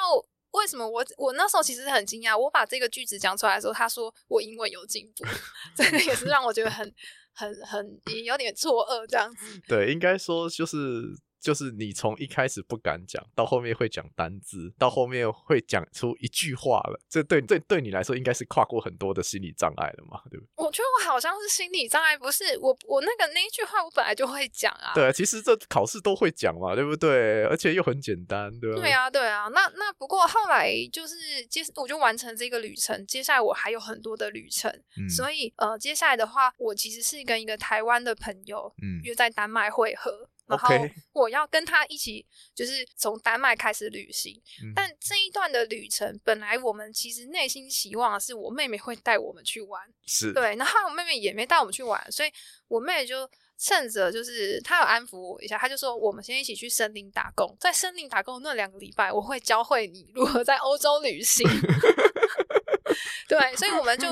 [0.55, 5.25] 为什么我我那时候其实很惊讶，我把这个句子讲出来的时候，他说我英文有进步，
[5.75, 6.93] 这个也是让我觉得很
[7.33, 9.59] 很很也有点错愕这样子。
[9.67, 11.03] 对，应该说就是。
[11.45, 16.99] 就是你从一开始不敢讲，到后面会讲单字，到后面会讲出一句话了。
[17.07, 20.19] 这对对对你来说，应该是跨过很多的心理障碍了嘛？
[20.31, 20.65] 对不对？
[20.65, 24.93] 我觉得我好像是心理障碍，不是我我那个那一句话，我本来就会讲啊。
[24.95, 27.43] 对啊，其实这考试都会讲嘛，对不对？
[27.43, 28.81] 而且又很简单，对吧？
[28.81, 29.47] 对啊，对啊。
[29.53, 33.05] 那那不过后来就是接，我就完成这个旅程。
[33.05, 40.27] 接下来我还有很多的旅程，嗯、所以呃，接下来的话，我其实是跟一个台湾的朋友，嗯，约在丹麦会合。
[40.47, 40.75] 然后
[41.13, 44.39] 我要跟他一起，就是从丹麦开始旅行。
[44.63, 44.71] 嗯。
[44.75, 50.55] 但这一段的旅程，本来我们其实内心希望的是我妹妹会带我们去玩，是对。
[50.55, 52.31] 然后我妹妹也没带我们去玩，所以
[52.67, 61.47] 我妹妹就趁着就是她有安抚我一下，她就说我们先一起去森林打工，在森林打工那两个礼拜，我会教会你如何在欧洲旅行。
[63.27, 64.07] 对，所以我们就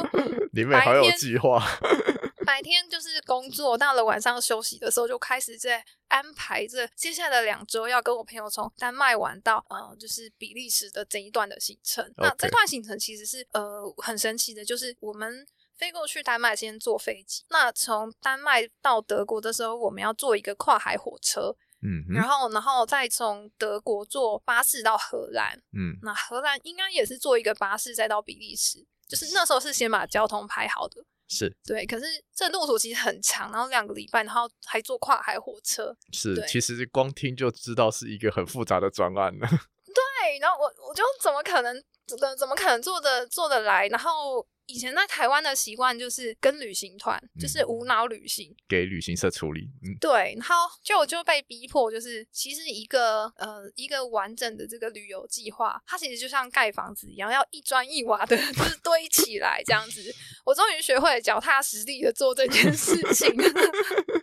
[0.53, 1.63] 你妹好有计划。
[2.53, 12.05] 白天就是工作，到了晚上休息的时候，就开始在安排着接下来的两周要跟我朋友从丹麦玩到呃，就是比利时的这一段的行程。
[12.05, 12.13] Okay.
[12.17, 15.43] 那这段行程其实是呃很神奇的，就是我们
[15.75, 31.03] 飞过去丹麦先坐飞机，那从丹麦到德国的时候，我们要坐一个跨海火车，嗯，然后然后再从德国坐巴士到荷兰，嗯，那荷兰应该也是坐一个巴士再到比利时，就是那时候是先把交通排好的。
[31.27, 32.05] 是对，可是
[32.35, 35.95] 这路途其实很长，然后两个礼拜，然后还坐跨海火车。
[36.11, 39.47] 是，其实光听就知道是一个很复杂的专案了。
[39.85, 43.87] 对，然后我我就怎么可能怎么怎么可能做的做得来？
[43.87, 44.47] 然后。
[44.65, 49.69] 以前在台湾的习惯就是跟旅行团，嗯，就是无脑旅行，给旅行社处理。
[49.83, 60.01] 嗯，对，然后就我就被逼迫，就是其实一个呃一个完整的这个旅游计划，它其实就像盖房子一样，要一砖一瓦的， 就是堆起来这样子。
[60.45, 63.35] 我终于学会了脚踏实地的做这件事情。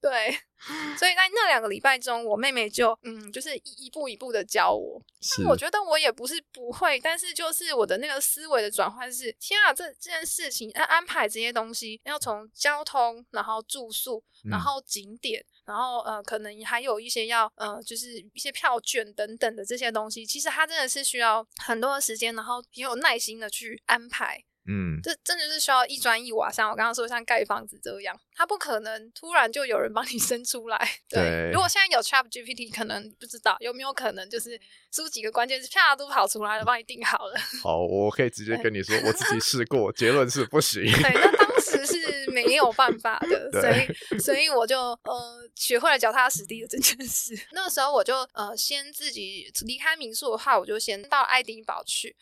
[0.00, 0.30] 对，
[0.98, 5.00] 所以在那两个礼拜中，我妹妹就嗯，就是一步一步的教我。
[5.38, 24.42] 那，我觉得我也不是不会，但是就是我的那个思维的转换是：天啊，这这件事情要安排这些东西，要从交通，然后住宿，然后景点，嗯、然后呃，可能还有一些要呃，就是一些票券等等的这些东西，其实它真的是需要很多的时间，然后也有耐心的去安排。
[24.70, 30.78] 嗯，这真的是需要一砖一瓦，像我刚刚说，像盖房子这样，它不可能突然就有人帮你 生出来。
[31.08, 34.60] 对，对，如果现在有 ChatGPT，可能不知道有没有可能，就是
[34.92, 37.34] 输几个关键字，啪都跑出来了，帮你定好了。
[37.60, 40.82] 好，我可以直接跟你说，我自己试过，结论是不行。
[40.84, 47.34] 对，那当时是没有办法的， 所以所以我就呃学会了脚踏实地的这件事。
[47.52, 52.14] 那个时候我就呃先自己离开民宿的话，我就先到爱丁堡去，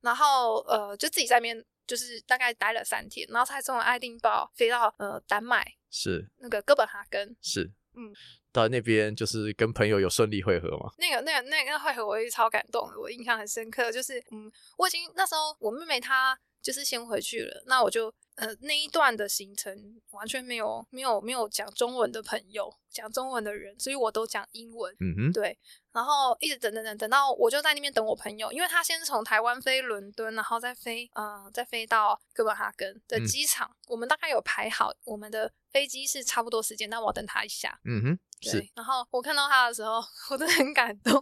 [0.00, 1.64] 然后呃就自己在那边。
[1.86, 6.28] 就是大概待了三天，然后才从爱丁堡飞到呃丹麦，是。
[6.38, 8.12] 那个哥本哈根，是嗯，
[8.50, 10.90] 到那边就是跟朋友有顺利会合吗？
[10.98, 25.58] 那个那个那个会合我也超感动的，我印象很深刻，就是嗯，我已经那时候我妹妹她就是先回去了，那我就呃那一段的行程完全没有没有没有讲中文的朋友，讲中文的人，所以我都讲英文，嗯哼，对。
[25.92, 37.78] 然后一直等等等等到我就在那边等我朋友，因为他先从台湾飞伦敦，然后再飞呃再飞到哥本哈根的机场，嗯，我们大概有排好我们的飞机是差不多时间，那我要等他一下。
[37.84, 38.18] 嗯哼，
[38.50, 38.72] 对。
[38.74, 41.14] 然后我看到他的时候，我真的很感动。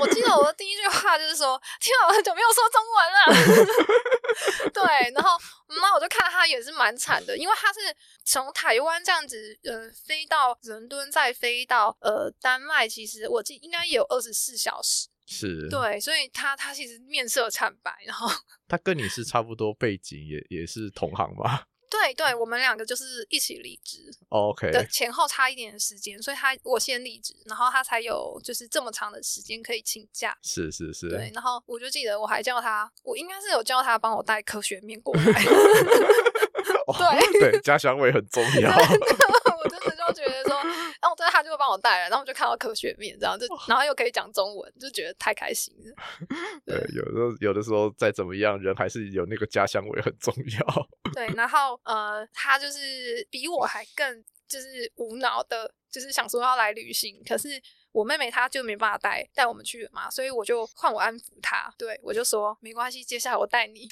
[0.00, 4.70] 我记得我的第一句话就是说：“天啊，我很久没有说中文了。
[4.72, 7.80] ”对，然后那我就看他也是蛮惨的，因为他是
[8.24, 13.80] 从台湾这样子呃飞到伦敦，再飞到呃丹麦，其实我记得应该。
[13.90, 18.30] 也有二十四小时，是对，所以他他其实面色惨白，然后
[18.68, 21.66] 他跟你是差不多背景，也也是同行吧？
[21.90, 35.24] 对对，我们两个就是一起离职，OK，的前后差一点的时间，所以他我先离职，然后他才有就是这么长的时间可以请假，是是是，对，然后我就记得我还叫他，我应该是有叫他帮我带科学面过来，
[37.32, 38.70] 对 对，家乡味很重要。
[39.62, 40.56] 我真的就觉得说，
[41.02, 45.94] 然后对他就帮我带了，然后我就看到科学面这样，就然后又可以讲中文，就觉得太开心了。
[46.64, 50.88] 对，对，有的时候有的时候再怎么样，人还是有那个家乡味很重要。
[51.14, 57.60] 对，然后呃，他就是比我还更就是无脑的，就是想说要来旅行，可是。
[57.92, 63.88] 我妹妹她就没办法带带我们去了嘛，所以我就换我安抚她，对，我就说没关系，接下来我带你。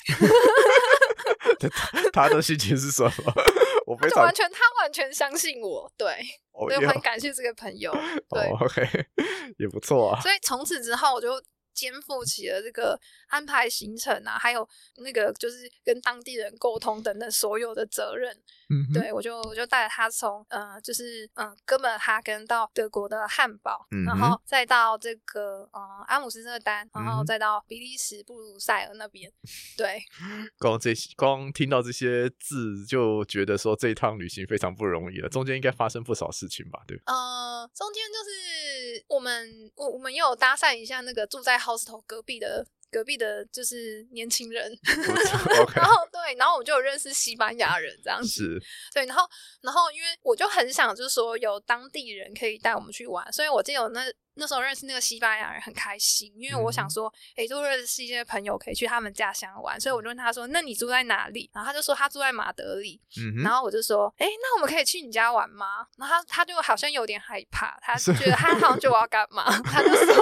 [2.15, 3.11] 他的心情是什么？
[3.87, 6.17] 我非常就完全他完全相信我，对，
[6.53, 7.91] 我就很感谢这个朋友，
[8.31, 8.89] 对、哦、，OK，
[9.59, 10.21] 也不错啊。
[10.21, 11.43] 所以从此之后我就。
[11.79, 12.99] 肩负起了这个
[13.29, 18.37] 安排行程啊，还有那个就是跟当地人沟通等等所有的责任。
[18.71, 29.33] 嗯，对，我就我就带着他从呃，就是嗯、呃，哥本哈根到德国的汉堡，嗯，然后再到这个呃阿姆斯特丹，然后再到比利时布鲁塞尔那边。
[29.79, 30.03] 对，
[30.59, 36.83] 光这些光听到这些字就觉得说这一趟旅行非常不容易了，中间应该发生不少事情吧？
[36.87, 41.57] 对，呃，中间就是我们我我们也有搭讪一下那个住在。
[41.69, 45.77] House 隔壁的隔壁的就是年轻人， Okay.
[45.77, 48.63] 然后对，然后我就有认识西班牙人这样子，是
[48.95, 49.29] 对，然后
[49.61, 54.11] 然后因为我就很想就是说有当地人可以带我们去玩，所以我记得我那。
[54.39, 63.01] 那时候认识那个西班牙人很开心，因为我想说，哎、嗯，都认识一些朋友可以去他们家乡玩，所以我就问他说：“那你住在哪里？”然后他就说他住在马德里。
[63.19, 69.45] 嗯、然后我就说：“哎，那我们可以去你家玩吗？”然后他他就好像有点害怕，他觉得他好像就我要干嘛？
[69.65, 70.15] 他就说：“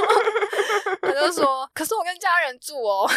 [1.02, 3.06] 他就说，可是我跟家人住哦。”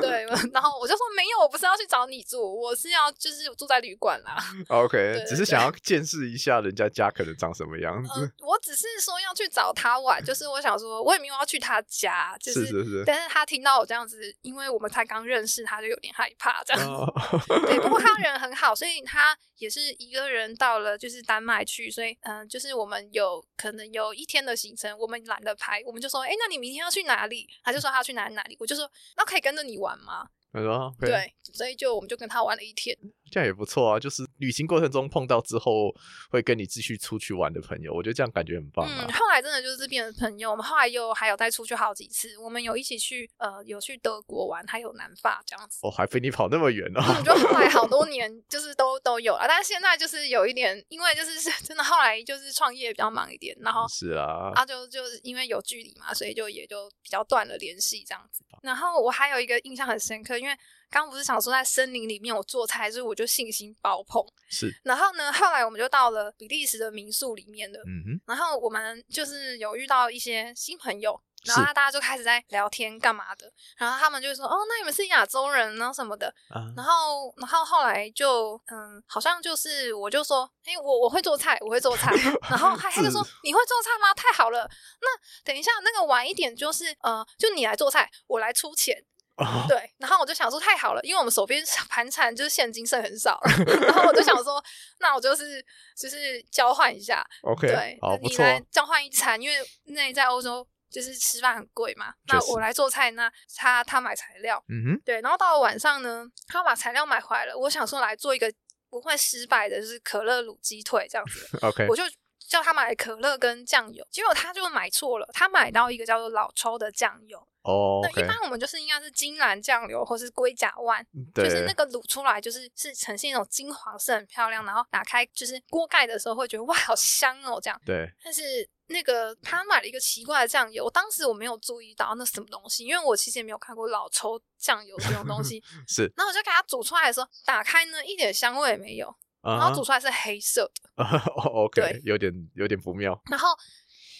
[0.00, 4.42] 对，然后我就说：“没有，我不是要去找你住，我是要就是住在旅馆啦。
[4.68, 8.20] ”OK，对对对，只是想要见识一下人家家可能长什么样子。
[8.20, 9.41] 呃、 我只是说要去。
[9.42, 16.88] 去找他玩，就是我想说，我也没有要去他家，就是，是是是，但是他听到我这样子，因为我们才刚认识，他就有点害怕这样子。
[16.88, 17.66] Oh.
[17.66, 27.48] 对，不过他 人很好，所以他也是一个人到了就是丹麦去，所以嗯、呃，就是我们有可能有一天的行程，我们懒得排，我们就说，哎、欸，那你明天要去哪里？
[27.64, 30.28] 他就说他要去哪里哪里，我就说，那可以跟着你玩吗？
[30.54, 32.94] 嗯、对，所以就我们就跟他玩了一天，
[33.32, 33.98] 这样也不错啊。
[33.98, 35.92] 就是旅行过程中碰到之后
[36.30, 39.06] 会跟你继续出去玩的朋友，我觉得这样感觉很棒啊。
[39.08, 45.78] 嗯，后来真的就是变成朋友，我们后来又还有再出去好几次，我们有一起去呃，有去德国玩，还有南法这样子。
[45.82, 47.00] 哦，还飞你跑那么远呢？
[47.00, 47.16] 哦？
[47.18, 58.44] 我觉得后来好多年就是都都有了，但是现在就是有一点，因为就是 真的后来就是创业比较忙一点，然后是啊，啊就就是因为有距离嘛，所以就也就比较断了联系这样子。
[58.62, 60.54] 然后我还有一个印象很深刻，因为
[60.92, 64.22] 刚不是想说在森林里面我做菜，所以我就信心爆棚。
[64.50, 67.78] 是，然后呢，后来我们就到了比利时的民宿里面了。
[67.86, 76.32] 嗯哼，然后我们就是有遇到一些新朋友，然后大家就开始在聊天干嘛的，然后他们就说：“哦，那你们是亚洲人呢什么的。
[76.50, 82.14] Uh ”.然后，然后后来就嗯，好像就是我就说：“哎，我我会做菜，我会做菜。”
[82.50, 84.12] 然后他他就说：“你会做菜吗？
[84.14, 84.68] 太好了！
[85.00, 85.08] 那
[85.42, 89.02] 等一下那个晚一点就是呃，就你来做菜，我来出钱。”
[89.36, 89.66] Oh.
[89.66, 94.62] 对，然后我就想说太好了，因为我们手边 盘缠就是现金剩很少了，然后我就想说，
[95.00, 95.64] 那我就是
[95.96, 108.52] 就是交换一下，OK，对，好你来交换一餐，因为那在欧洲就是吃饭很贵嘛，那我来做菜，那他他买材料，嗯哼，对，然后到了晚上呢，他把材料买回来了，我想说来做一个
[108.90, 112.02] 不会失败的，就是可乐卤鸡腿这样子， OK，我就。
[112.48, 117.48] 叫他买可乐跟酱油，结果他就买错了，他买到一个叫做老抽的酱油。
[117.62, 118.12] 哦，oh, okay.
[118.16, 124.64] 那一般我们就是应该是金兰酱油或是龟甲湾，对就是那个卤出来就是是呈现一种金黄色，很漂亮。
[124.64, 127.80] 然后打开就是锅盖的时候会觉得哇，好香哦，这样。
[127.84, 128.10] 对。
[128.24, 128.42] 但是
[128.86, 135.62] 那个他买了一个奇怪的酱油，当时我没有注意到那什么东西，因为我其实也没有看过老抽酱油这种东西。
[135.86, 136.12] 是。
[136.16, 139.14] 然后我就给他煮出来的时候，打开呢一点香味也没有。
[139.44, 141.18] 然后煮出来是黑色的
[141.50, 143.20] ，OK，有点有点不妙。
[143.28, 143.48] 然后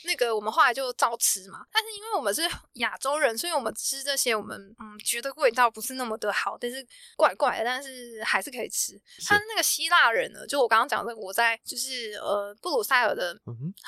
[0.04, 2.42] 那个我们后来就照吃嘛，但是因为我们是
[2.74, 6.86] 亚洲人，所以我们吃这些我们嗯觉得味道不是那么的好，但是
[7.16, 8.92] 怪怪的，但是还是可以吃。
[9.18, 13.36] 是他那个希腊人呢，就我刚刚讲的，我在就是呃布鲁塞尔的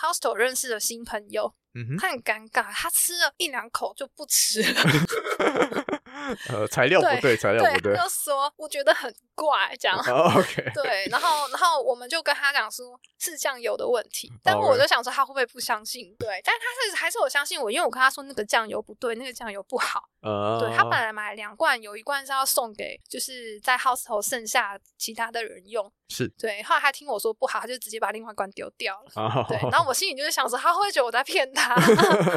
[0.00, 1.52] hostel 认识的新朋友，
[1.98, 4.80] 他很尴尬，他吃了一两口就不吃了。
[6.48, 9.98] 呃，材料不对，对材料不对，他就说我觉得很怪，这样。
[9.98, 10.70] Oh, OK。
[10.74, 14.32] 对，然后，然后我们就跟他讲说，是酱油的问题。
[14.42, 16.14] 但我就想说，他会不会不相信？
[16.18, 20.08] 对，但是他是还是我相信我，因为我跟他说那个酱油不对，那个酱油不好。
[20.24, 25.92] 呃，对，他本来买两罐，有一罐是要送给就是在 household 剩下其他的人用。
[26.08, 29.10] 是对，后来他听我说不好，他就直接把另外一罐丢掉了。
[29.16, 31.74] 哦、对， 然后我心里就是想说，他会觉得我在骗他。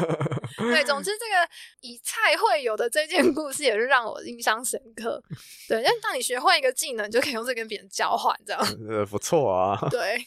[0.56, 1.48] 对，总之这个
[1.82, 5.22] 以菜会友的这件故事也是让我印象深刻。
[5.68, 8.60] 对，因为当你学会一个技能，就可以用这跟别人交换，这样。
[8.88, 9.78] 呃，不错啊。
[9.90, 10.18] 对，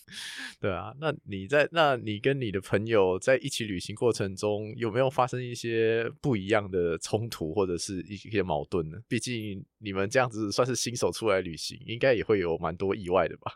[0.62, 0.94] 对啊。
[1.02, 8.98] 那你在，那你跟你的朋友在一起旅行过程中，有没有发生一些不一样的冲突或者是一些矛盾呢？
[9.08, 13.54] 毕竟你们这样子算是新手出来旅行，应该也会有蛮多意外的吧？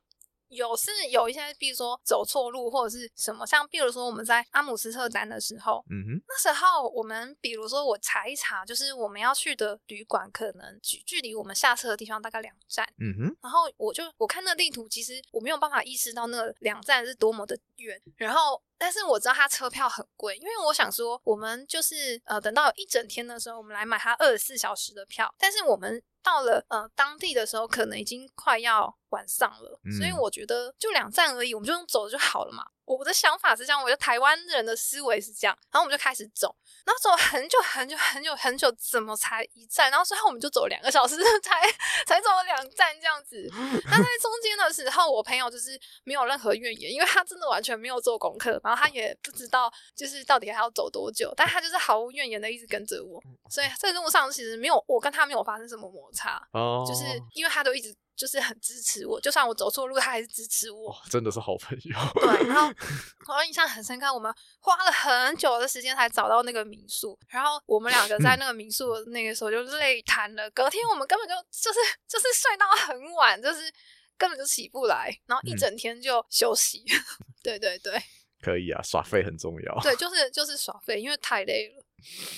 [0.49, 26.01] 有是有一些，比如说走错路或者是什么，像比如说我们在阿姆斯特丹的时候，嗯哼，那时候我们比如说我查一查，就是我们要去的旅馆可能距距离我们下车的地方大概两站，嗯哼，然后我就我看那地图，其实我没有办法意识到那两站是多么的远，然后但是我知道他车票很贵，因为我想说我们就是呃等到一整天的时候，我们来买他二十四小时的票，但是我们。
[26.25, 32.65] 到了呃当地的时候，可能已经快要晚上了，嗯、所以我觉得就两站而已，我们就用走就好了嘛。
[32.85, 36.55] 我的想法是这样，我觉得台湾人的思维是这样，然后我们就开始走，
[36.85, 39.89] 然后走了很久很久很久很久，怎么才一站？
[39.89, 41.61] 然后最后我们就走两个小时 才
[42.05, 43.47] 才走了两站这样子。
[43.51, 57.95] 那在中间的时候，我朋友就是没有任何怨言，因为他真的完全没有做功课，然后他也不知道就是到底还要走多久，但他就是毫无怨言的一直跟着我，所以这个路上其实没有我跟他没有发生什么摩擦，哦，就是因为他都一直。
[58.15, 60.89] 就是很支持我，就算我走错路，他还是支持我。
[60.91, 61.97] 哦，真的是好朋友。
[62.21, 62.73] 对，然后
[63.27, 70.49] 我印象很深刻，我们花了很久的时间才找到那个民宿，然后我们两个在那个民宿的那个时候就累瘫了。
[70.51, 73.69] 隔天我们根本就就是就是睡到很晚，就是
[74.17, 76.83] 根本就起不来，然后一整天就休息。
[76.87, 78.01] 嗯、对对对，
[78.41, 79.81] 可以啊，耍废很重要。
[79.81, 81.83] 对，就是就是耍废，因为太累了。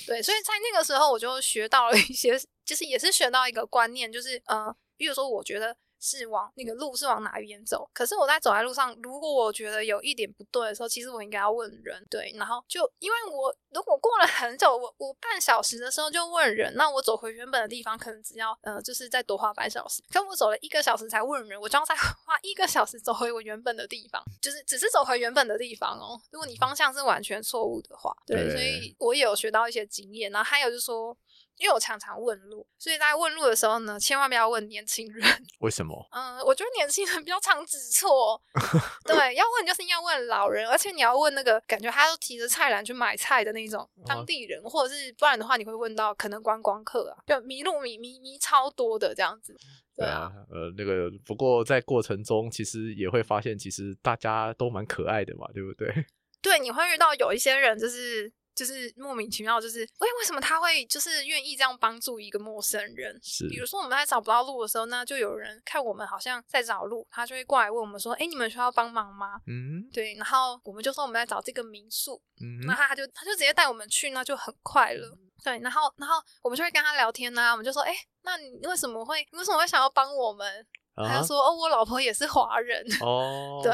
[0.07, 4.75] 对，所以在那个时候我就学到了一些，就是也是学到一个观念，就是呃。
[4.97, 12.05] 比如说，我觉得是往那个路是往哪一边走，可是我在走在路上，如果我觉得有一点不对的时候，其实我应该要问人。
[12.09, 20.03] 对，然后就因为我如果过了很久，我我半小时的时候就问人，那我走回原本的地方可能只要呃，就是再多花半小时。
[20.11, 26.21] 可我走了一个小时才问人，我就要再花一个小时走回我原本的地方，就是只是走回原本的地方哦。
[26.31, 30.31] 如果你方向是完全错误的话，对，对，所以我也有学到一些经验。
[30.31, 31.17] 然后还有就是说。
[31.57, 35.25] 因为我常常问路，所以在问路的时候呢，千万不要问年轻人。
[35.59, 36.07] 为什么？
[36.11, 38.39] 嗯，我觉得年轻人比较常指错。
[39.03, 49.57] 对，要问就是要问老人，而且你要问那个感觉他都提着菜篮去买菜的那种当地人，哦、或者是不然的话，你会问到可能观光客啊，就迷路迷迷迷超多的这样子。
[49.95, 55.87] 对啊，呃，那个不过在过程中其实也会发现，其实大家都蛮可爱的嘛，对不对？
[56.39, 58.31] 对，你会遇到有一些人就是。
[58.57, 63.17] 就是莫名其妙，就是为为什么他会就是愿意这样帮助一个陌生人？
[63.23, 75.15] 是，比如说我们在找不到路的时候，那就有人看我们好像在找路，他就会过来问我们说：“哎，你们需要帮忙吗？”嗯，对，然后我们就说我们在找这个民宿，嗯，那他就他就直接带我们去，那就很快乐。
[75.43, 80.65] 对，然后然后我们就会跟他聊天呐，我们就说：“哎，那你为什么会为什么会想要帮我们？”
[81.05, 83.71] 他就说：“哦，我老婆也是华人。”哦， 对，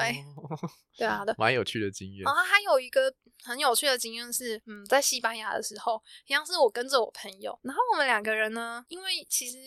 [0.97, 2.23] 对啊，的， 蛮有趣的经验。
[2.23, 3.13] 然后还有一个。
[3.45, 9.57] 很有趣的经验是，嗯，在西班牙的时候，一样是我跟着我朋友，然后我们两个人呢，因为其实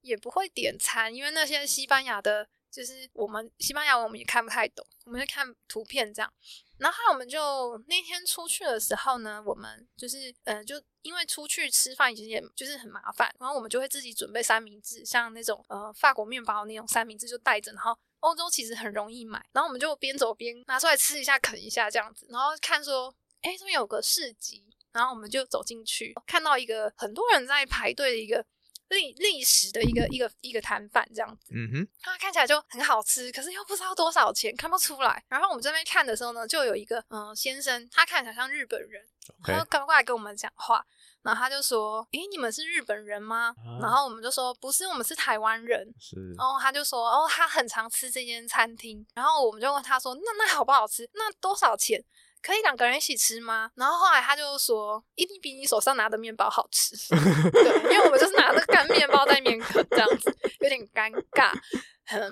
[0.00, 6.30] 也不会点餐，因为那些西班牙的，就是我们西班牙文我们也看不太懂，我们就看图片这样。
[6.76, 23.14] 然后我们就那天出去的时候呢，我们就是，嗯、呃，就因为出去吃饭其实也就是很麻烦，然后我们就会自己准备三明治，像那种呃法国面包那种三明治就带着，然后欧洲其实很容易买，然后我们就边走边拿出来吃一下、啃一下这样子，然后看说。
[23.42, 28.44] 哎，这边有个市集，然后我们就走进去，看到一个很多人在排队的一个
[28.88, 31.52] 历历史的一个一个一个摊贩这样子。
[31.54, 35.24] 嗯哼，它看起来就很好吃，可是又不知道多少钱，看不出来。
[35.28, 39.02] 然后我们这边看的时候呢，就有一个嗯、呃、先生，他看起来像日本人，
[39.42, 40.84] 他就刚过来跟我们讲话，
[41.22, 46.16] 然后他就说：“哎，你们是日本人吗？”啊、然后我们就说：“不是，我们是台湾人。”是。
[46.38, 51.08] 然后他就说：“哦，他很常吃这间餐厅。”然后我们就问他说：“那那好不好吃？
[51.14, 52.02] 那多少钱？”
[52.46, 53.68] 可以两个人一起吃吗？
[53.74, 56.94] 然后后来他就说，一定比你手上拿的面包好吃。
[57.50, 61.52] 对，因为我们就是拿着干面包在面啃，这样子有点尴尬。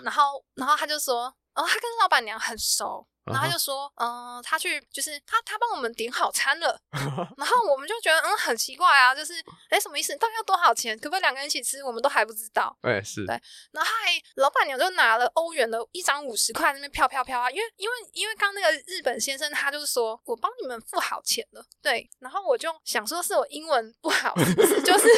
[0.05, 3.05] 然后然后他就说，哦，他跟老板娘很熟。
[3.25, 6.79] 然后他就说，嗯、呃，他去就是他他帮我们点好餐了，
[7.39, 9.35] 然后我们就觉得嗯很奇怪啊，就是
[9.71, 10.15] 哎什么意思？
[10.17, 10.97] 到底要多少钱？
[10.99, 11.83] 可不可以两个人一起吃？
[11.83, 12.77] 我们都还不知道。
[12.83, 13.41] 哎是对，
[13.73, 24.83] 然后还老板娘就拿了欧元的一张五十块那边飘飘飘啊，因为因为因为刚那个日本先生他就是说我帮你们付好钱了，对，然后我就想说是我英文不好，是不是？
[24.83, 25.09] 就是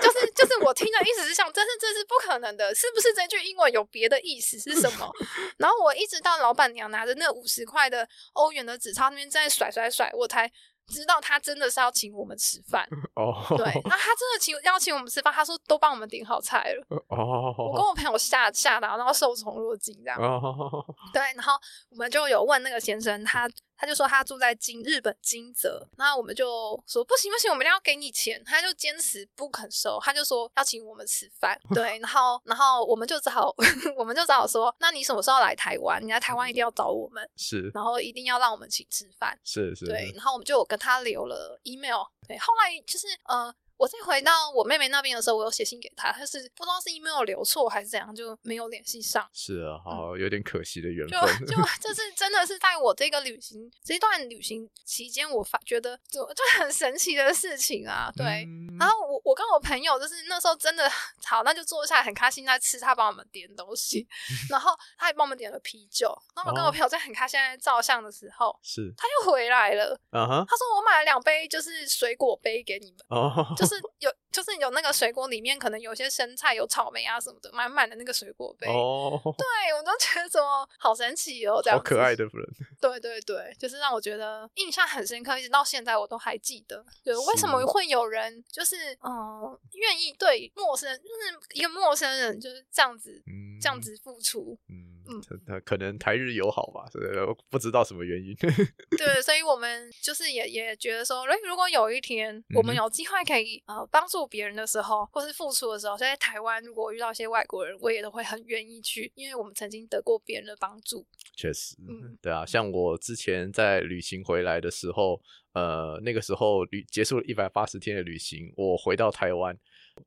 [0.00, 5.10] 就是就是我听的意思是想，这是这是不可能的，是不是这句英文有别的意思是什么？
[5.58, 7.55] 然后我一直到老板娘拿着那五十。
[7.56, 10.46] 十块的欧元的纸钞那边在甩甩甩，我才
[10.88, 12.86] 知道他真的是要请我们吃饭
[13.16, 13.32] 哦。
[13.48, 13.58] Oh.
[13.58, 17.54] 对，那他真的请邀请我们吃饭，他说都帮我们点好菜了哦。
[17.56, 17.70] Oh.
[17.70, 20.18] 我跟我朋友吓吓到，然后受宠若惊这样。
[20.20, 20.84] Oh.
[21.14, 21.54] 对，然后
[21.90, 23.48] 我们就有问那个先生他。
[23.76, 28.42] 他就说他住在金日本金泽，那我们就说不行不行，我们一定要给你钱。
[28.44, 31.58] 他就坚持不肯收，他就说要请我们吃饭。
[31.74, 33.54] 对，然后然后我们就只好
[33.96, 36.02] 我们就只好说，那你什么时候来台湾？
[36.04, 42.04] 你来台湾一定要找我们，是，然后一定要让我们请吃饭，是是，对，然后我们就有跟他留了 email。
[42.26, 43.54] 对，后来就是呃。
[43.76, 49.28] 我再回到我妹妹那边的时候，我有写信给她，但是不知道是 email 留错还是怎样，就没有联系上。
[49.32, 51.46] 是啊，好，有点可惜的缘分。
[51.46, 58.10] 就 就这是真的是在我这个旅行这一段旅行期间，我发觉得就就很神奇的事情啊。
[58.16, 60.90] 对，嗯、然后我我跟我朋友就是那时候真的
[61.24, 64.06] 好，那就坐下来很开心在吃，他帮我们点东西，
[64.48, 66.16] 然后他也帮我们点了啤酒。
[66.34, 69.98] 然后我跟我朋友在很开心在照相的时候，是他又回来了。
[70.12, 72.98] Uh huh、他说我买了两杯就是水果杯给你们。
[73.08, 73.26] 哦。
[73.36, 78.66] Uh huh 就是 有，就是有那个水果里面可能有些生菜，有草莓啊什么的，满满的那个水果杯。
[78.68, 82.32] 哦，对，我都觉得怎么好神奇哦，这样好可爱的人。
[82.80, 86.84] 对对对，就是让我觉得印象很深刻，一直到现在我都还记得。
[87.02, 94.58] 对，为什么会有人就是嗯愿意对陌生人，就是一个陌生人就是这样子，嗯、这样子付出？
[94.68, 97.06] 嗯嗯，他可能台日友好吧，所以
[97.48, 98.34] 不知道什么原因。
[98.96, 111.06] 对，所以我们就是也也觉得说，哎，如果有一天我们有机会可以、嗯、呃帮助别人的时候，或是付出的时候，在台湾如果遇到一些外国人，我也都会很愿意去，因为我们曾经得过别人的帮助。
[111.34, 115.20] 确实，嗯，对啊，像我之前在旅行回来的时候，
[115.52, 119.56] 呃，那个时候旅结束了一百八十天的旅行，我回到台湾。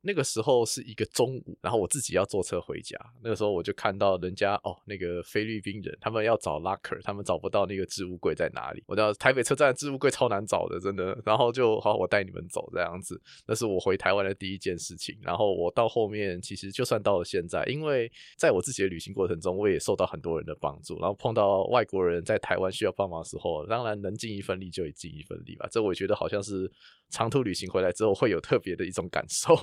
[0.02, 2.96] 那个时候是一个中午，然后我自己要坐车回家。
[3.22, 8.82] 那个时候我就看到人家哦，那个菲律宾人，他们要找 locker，他们找不到那个置物柜在哪里。
[8.86, 11.16] 我知道台北车站置物柜超难找的，真的。
[11.24, 13.20] 然后就好，我带你们走这样子。
[13.46, 15.16] 那是我回台湾的第一件事情。
[15.22, 20.98] 然后我到后面，其实就算到了现在，因为在我自己的旅行过程中，我也受到很多人的帮助。
[21.00, 25.68] 然后碰到外国人在台湾需要帮忙的时候，当然能尽一份力就尽一份力吧。
[25.70, 26.70] 这我觉得好像是
[27.10, 29.54] 长途旅行回来之后会有特别的一种感受。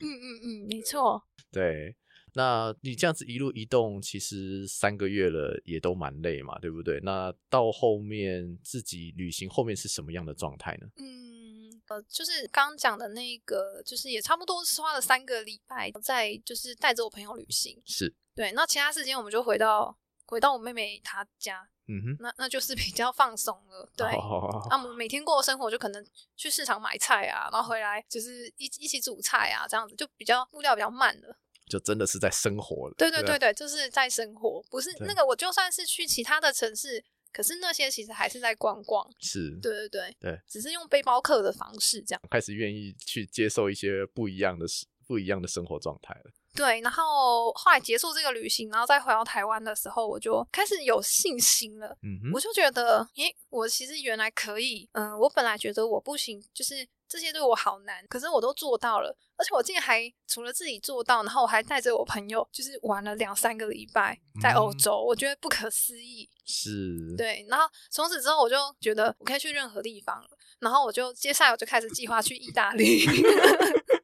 [0.00, 1.22] 嗯嗯嗯，没错。
[1.50, 1.94] 对，
[2.34, 7.00] 那你这样子一路移动，其实三个月了，也都蛮累嘛，对不对？
[7.02, 10.86] 那到后面自己旅行后面是什么样的状态呢？
[10.96, 17.80] 嗯，呃，就是刚讲的那个，就是也差不多是花了三个礼拜，在就是带着我朋友旅行。
[17.84, 21.68] 是对，那其他时间我们就回到回到我妹妹她家。
[21.88, 24.04] 嗯哼，那那就是比较放松了，对。
[24.08, 24.72] 那、oh.
[24.72, 26.04] 啊、我们每天过的生活就可能
[26.36, 31.38] 去市场买菜啊，然后回来就是一一起煮菜啊，这样子就比较步调比较慢了。
[31.68, 32.94] 就真的是在生活了。
[32.98, 39.08] 对对对对，就是在生活，不是那个我就算是去其他的城市，可是那些其实还是在观光。
[39.20, 42.22] 是，对对对对，只是用背包客的方式这样。
[42.28, 46.32] 开始愿意去接受一些不一样的事，不一样的生活状态了。
[46.56, 51.88] 对，然后后来结束这个旅行，然后再回到台湾的时候，我就开始有信心了。
[52.02, 54.88] 嗯哼，我就觉得，诶，我其实原来可以。
[54.92, 59.14] 嗯、呃，我本来觉得我不行，就是这些对我好难，可是我都做到了。
[59.36, 66.28] 而且我竟然还除了自己做到，然后我还带着我朋友，就是玩了两三个礼拜在欧洲，嗯、我觉得不可思议。
[66.46, 67.44] 是，对。
[67.48, 70.28] 然后从此之后，我就觉得我可以去任何地方了。
[70.60, 73.04] 然后我就接下来我就开始计划去意大利。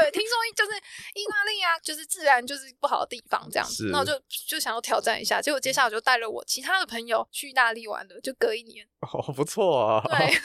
[0.00, 0.76] 对，听说就是
[1.14, 4.12] 意大利啊，就是自然就是不好的地方这样子，那我就
[4.48, 8.86] 就想要挑战一下，结果接下来我就带了我其他的朋友去意大利玩了，就隔一年。
[9.00, 10.02] 哦，不错啊。
[10.08, 10.34] 对。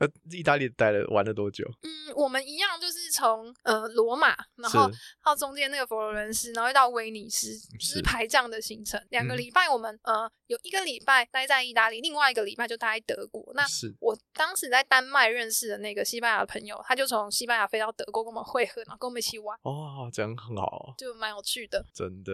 [0.00, 1.64] 那意大利待了玩了多久？
[1.82, 4.88] 嗯，我们一样就是从呃罗马，然后
[5.24, 7.48] 到中间那个佛罗伦斯，然后又到威尼斯，
[7.80, 9.02] 是排这样的行程。
[9.10, 13.52] 两个礼拜，我们呃有一个礼拜待在意大利，另外一个礼拜就待在德国。
[13.54, 19.58] 那是我当时在丹麦认识的那个西班牙的朋友，他就从西班牙飞到德国跟跟我们会合，然后跟我们一起玩。
[19.62, 21.82] 哦，这样很好，就蛮有趣的。
[21.94, 22.32] 真的，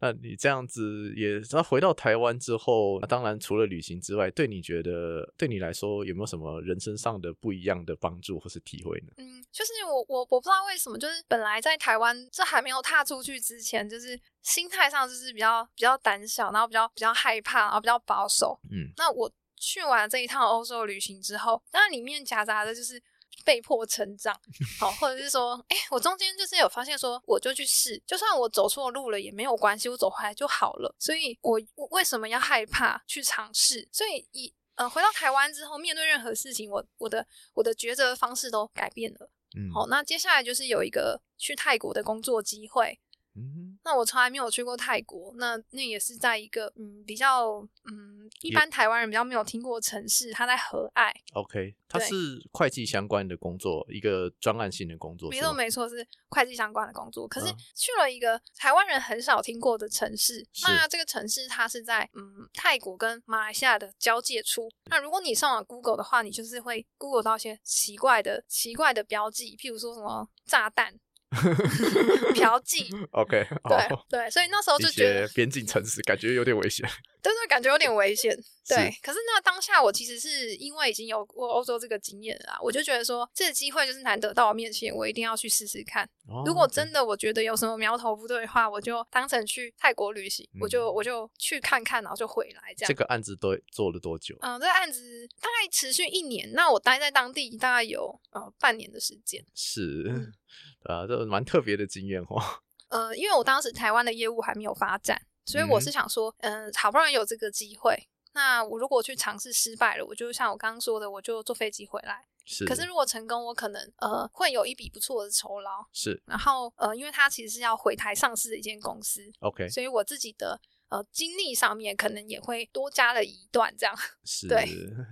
[0.00, 9.12] 那你这样子也，那回到台湾之后，那当然除了旅行之外，对你觉得对你来说有没有什么人生上的不一样的帮助或是体会呢？
[9.18, 18.58] 嗯，就是我我我不知道为什么，就是本来在台湾这还没有踏出去之前，就是心态上就是比较比较胆小，然后比较比较害怕，然后比较保守。
[18.72, 23.00] 嗯，那我去完这一趟欧洲旅行之后，当然里面夹杂的就是。
[23.46, 24.36] 被迫成长，
[24.80, 30.92] 好，或者是说，哎、欸，我中间就是有发现说，我就去试，就算我走错路了也没有关系，我走回来就好了。
[30.98, 33.88] 所以我，我为什么要害怕去尝试？
[33.92, 37.24] 所以，以呃，回到台湾之后，面对任何事情，我我的
[37.54, 39.30] 我的抉择方式都改变了。
[39.56, 42.98] 嗯，好，那接下来就是有一个去泰国的工作机会。
[43.36, 51.14] 嗯，那我从来没有去过泰国，那那也是在一个嗯比较嗯一般台湾人比较没有听过的城市，它在和爱。
[51.34, 52.14] OK，它是
[52.52, 55.30] 会计相关的工作，一个专案性的工作。
[55.30, 57.28] 没错没错，是会计相关的工作。
[57.28, 64.68] 可是去了一个台湾人很少听过的城市，嗯、那这个城市它是在嗯泰国跟马来西亚的交界处。
[64.86, 70.98] 那如果你上网 Google 的话，你就是会 Google 到一些奇怪的奇怪的标记，譬如说什么炸弹。
[72.34, 76.88] 嫖妓，OK，对对，所以那时候就觉得边境城市感觉有点危险，
[77.26, 78.34] 对对，感觉有点危险，
[78.68, 78.90] 对。
[79.02, 86.08] 可是那当下我其实是因为已经有过欧洲这个经验了啦，我就觉得说这个机会就是难得到我面前，我一定要去试试看。
[86.44, 92.88] 如果真的我觉得有什么苗头不对的话，我就当成去泰国旅行，我就我就去看看，然后就回来这样。
[92.88, 94.36] 这个案子都做了多久？
[94.40, 99.44] 嗯，这个案子大概持续一年，那我待在当地大概有呃半年的时间。
[99.54, 100.32] 是。
[100.84, 102.40] 啊，这蛮特别的经验哦。
[102.88, 112.26] 呃，因为我当时台湾的业务还没有发展，所以我是想说，嗯、呃，好不容易有这个机会，那我如果去尝试失败了，我就像我刚刚说的，我就坐飞机回来。
[112.44, 112.64] 是。
[112.64, 115.86] 可是如果成功，我可能呃会有一笔不错的酬劳。
[115.92, 116.22] 是。
[116.26, 120.60] 然后呃，因为它其实是要回台上市的一间公司，OK，所以我自己的。
[120.88, 123.92] 呃，经历上面可能也会多加了一段这样，
[124.24, 124.64] 是对，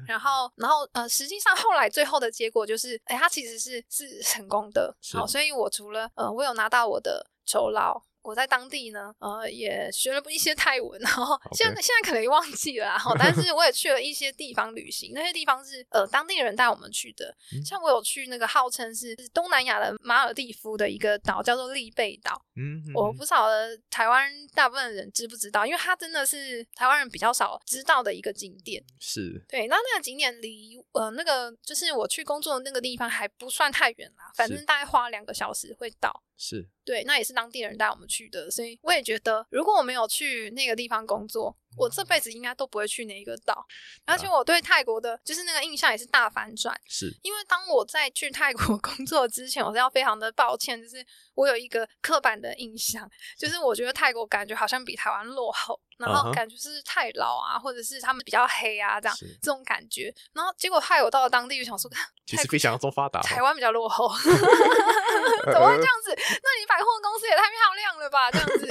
[0.06, 8.00] 然后，然后，呃，实际上后来最后的结果就是，哎，他其实是是成功的，好，所以我除了呃，我有拿到我的酬劳。
[8.24, 36.22] 我在当地呢，呃，也学了一些泰文，然后现在.现在可能也忘记了，哈， 但是我也去了一些地方旅行，那些地方是呃当地人带我们去的，嗯、像我有去那个号称是东南亚的马尔蒂夫的一个岛，叫做利贝岛，嗯，嗯，我不晓得台湾大部分人知不知道，因为它真的是台湾人比较少知道的一个景点，是对，那那个景点离呃那个就是我去工作的那个地方还不算太远啦，反正大概花两个小时会到。
[36.36, 36.68] 是。
[36.84, 43.64] 对，那也是当地人带我们去的，所以我也觉得，如果我没有去那个地方工作，我这辈子应该都不会去那一个岛。
[44.04, 46.78] 而且我对泰国的，就是那个印象也是大反转。
[46.88, 51.04] 是因为当我在去泰国 工作之前，我是要非常的抱歉，就是
[51.34, 53.08] 我有一个刻板的印象，
[53.38, 60.14] 就是我觉得泰国感觉好像比台湾落后，然后感觉是太老啊，或者是他们比较黑啊，这样是这种感觉。
[60.32, 61.90] 然后结果害我到了当地，就想说，
[62.26, 66.14] 其实比想象中发达，台湾比较落后 怎么会这样子？
[66.16, 68.30] 那你百货公司也太漂亮了吧？
[68.30, 68.66] 这样子，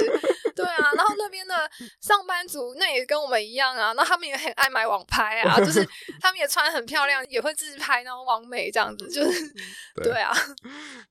[0.56, 0.92] 对啊。
[0.96, 1.70] 然后那边的
[2.02, 5.88] 上班族那也跟我们一样啊，那他们也很爱买网拍啊，就是
[6.22, 9.48] 他们也穿很漂亮，也会自拍，然后网美这样子，就是
[9.96, 10.32] 对，对啊。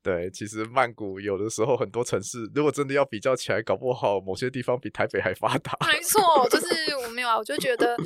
[0.03, 5.77] 对，其实曼谷有的时候很多城市，如果真的要比较起来，搞不好某些地方比台北还发达。
[5.87, 7.97] 没错，就是我没有啊，我就觉得。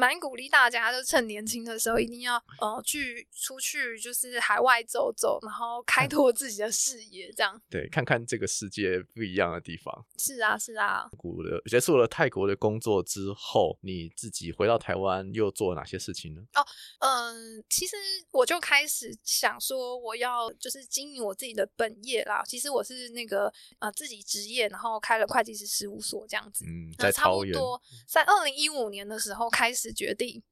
[0.00, 7.60] 蛮鼓励大家，就趁年轻的时候一定要呃去出去，就是海外走走，然后开拓自己的视野，这样。
[7.68, 10.06] 对，看看这个世界不一样的地方。
[10.16, 11.06] 是啊，是啊。
[11.18, 16.40] 古的结束了泰国的工作之后，你自己回到台湾又做了哪些事情呢？
[16.54, 16.64] 哦，
[17.00, 17.94] 嗯、呃，其实
[18.30, 22.42] 我就开始想说，我要就是经营我自己的本业啦。
[22.46, 26.64] 其实我是那个呃自己职业，然后开了会计师事务所这样子。
[26.64, 29.89] 嗯，在差不多在二零一五年的时候开始。
[29.90, 30.42] 始决定，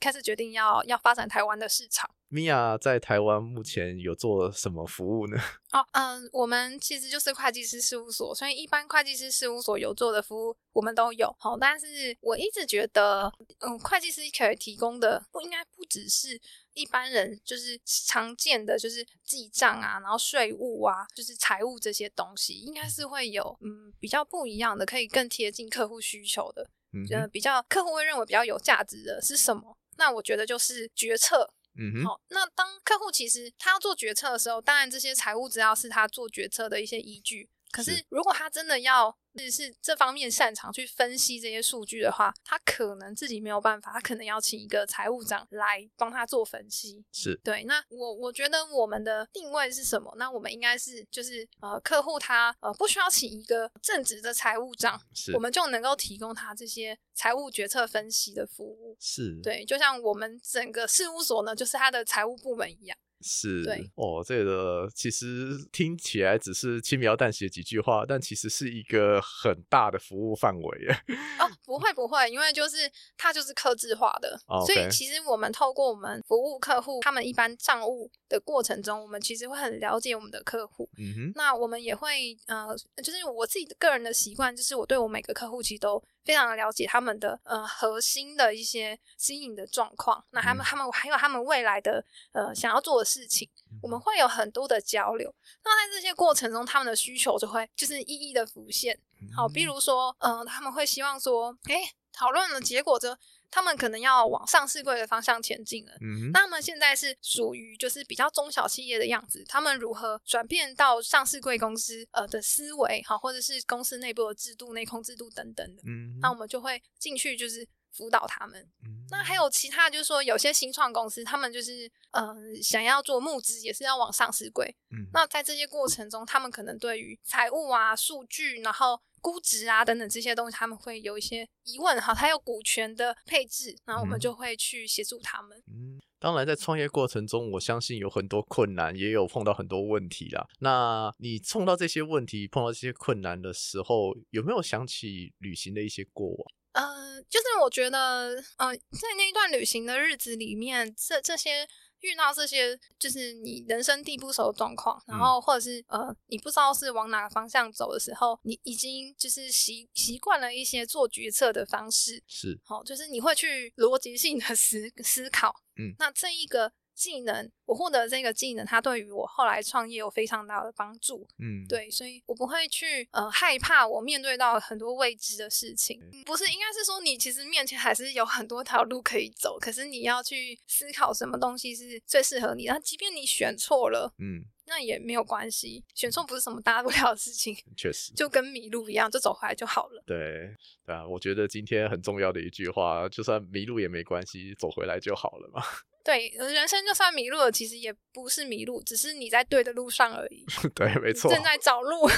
[0.00, 2.10] 开始决定要要发展台湾的市场。
[2.30, 5.38] 米娅在台湾目前有做什么服务呢？
[5.72, 11.34] 哦，嗯，我们其实就是会计师事务所，所以一般会计师事务所有做的服务我们都有。
[11.38, 16.38] 好，但是我一直觉得，嗯，会计师可以提供的不应该不只是
[16.74, 26.68] 一般人就是常见的，就是记账啊，然后税务啊，就是财务这些东西，应该是会有嗯比较不一样的，可以更贴近客户需求的。
[26.92, 29.76] 嗯哼，比较客户会认为比较有价值的是什么？
[29.96, 31.52] 那我觉得就是决策。
[31.80, 37.48] 嗯哼，好，那当客户其实他要做决策的时候，当然这些财务资料是他做决策的一些依据。
[37.70, 47.04] 可是如果他真的要是是这方面擅长去分析这些数据的话，他可能自己没有办法，他可能要请一个财务长来帮他做分析。
[47.12, 47.62] 是对。
[47.64, 50.12] 那我我觉得我们的定位是什么？
[50.16, 58.96] 那我们应该是就是呃，客户他呃不需要请一个正职的财务长，是我们就能够提供他这些财务决策分析的服务。
[58.98, 62.98] 是对，就像我们整个事务所呢，就是他的财务部门一样。
[63.20, 70.92] 是，对哦，这个其实听起来只是轻描淡写几句话，但其实是一个很大的服务范围耶。
[71.40, 72.76] 哦， 不会不会，因为就是
[73.16, 80.88] 它就是客制化的，哦所以其实我们透过我们服务客户，他们一般账务的过程中，我们其实会很了解我们的客户。
[80.98, 82.68] 嗯哼，那我们也会呃，
[83.02, 93.48] 就是我自己的个人的习惯，就是我对我每个客户其实都非常的了解他们的呃核心的一些经营的状况，那他们、嗯、他们还有他们未来的呃想要做的事情，
[93.80, 95.34] 我们会有很多的交流。
[95.64, 99.00] 那在这些过程中，他们的需求就会就是一一的浮现。
[99.34, 103.16] 好，比如说，嗯、呃，他们会希望说，诶，讨论的结果就。
[103.50, 105.92] 他们可能要往上市柜的方向前进了。
[106.00, 115.82] 嗯，那他们现在是属于就是比较中小企业的样子，他们如何转变到上市柜公司呃的思维哈，或者是公司内部的制度、内控制度等等的。
[115.86, 118.60] 嗯，那我们就会进去就是辅导他们。
[118.84, 124.76] 嗯，那还有其他就是说有些新创公司，他们就是呃想要做募资，也是要往上市柜。
[124.90, 129.00] 嗯，那在这些过程中，他们可能对于财务啊、数据，然后。
[129.20, 132.14] 估值啊，等等这些东西，他们会有一些疑问哈。
[132.14, 135.62] 还有股权的配置，然后我们就会去协助他们。
[135.68, 140.46] 嗯，当然，在创业过程中，我相信有很多困难，也有碰到很多问题啦。
[140.60, 146.38] 那你碰到这些问题，碰到这些困难的时候，有没有想起旅行的一些过往？
[146.72, 151.68] 呃，就是我觉得，呃，在那一段旅行的日子里面，这这些。
[152.00, 162.58] 遇到这些就是你人生地不熟的状况，然后或者是呃你不知道是往哪个方向走的时候，你已经就是习习惯了一些做决策的方式，是。
[162.64, 166.72] 好，就是你会去逻辑性的思思考，嗯，那这一个。
[166.98, 171.24] 技能，我获得这个技能，它对于我后来创业有非常大的帮助。
[171.38, 176.00] 嗯，对，所以我不会去呃害怕我面对到很多未知的事情。
[176.02, 182.64] 嗯、不是，应该是说你其实面前还是有很多条路可以走，可是你要去思考什么东西是最适合你。
[182.66, 187.56] 那即便你选错了，嗯，那也没有关系，选错不是什么大不了的事情。
[187.76, 190.02] 确实，就跟迷路一样，就走回来就好了。
[190.04, 190.52] 对，
[190.84, 195.62] 对啊，我觉得今天很重要的一句话，就算迷路也没关系，走回来就好了嘛。
[196.08, 200.42] 对，人生就算迷路了，其实也不是迷路，只是你在对的路上而已。
[200.74, 202.08] 对，没错，正在找路。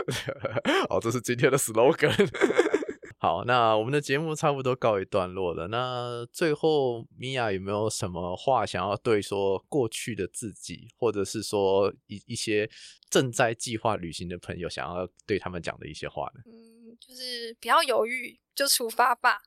[0.90, 2.12] 好，这是今天的 slogan。
[3.18, 5.68] 好，那我们的节目差不多告一段落了。
[5.68, 12.68] 那最后，米娅有没有什么话想要对说过去的自己，或者是说一一些
[13.08, 16.42] 正在计划旅行的朋友，想要对他们讲的一些话呢？
[16.44, 19.40] 嗯，就是不要犹豫，就出发吧。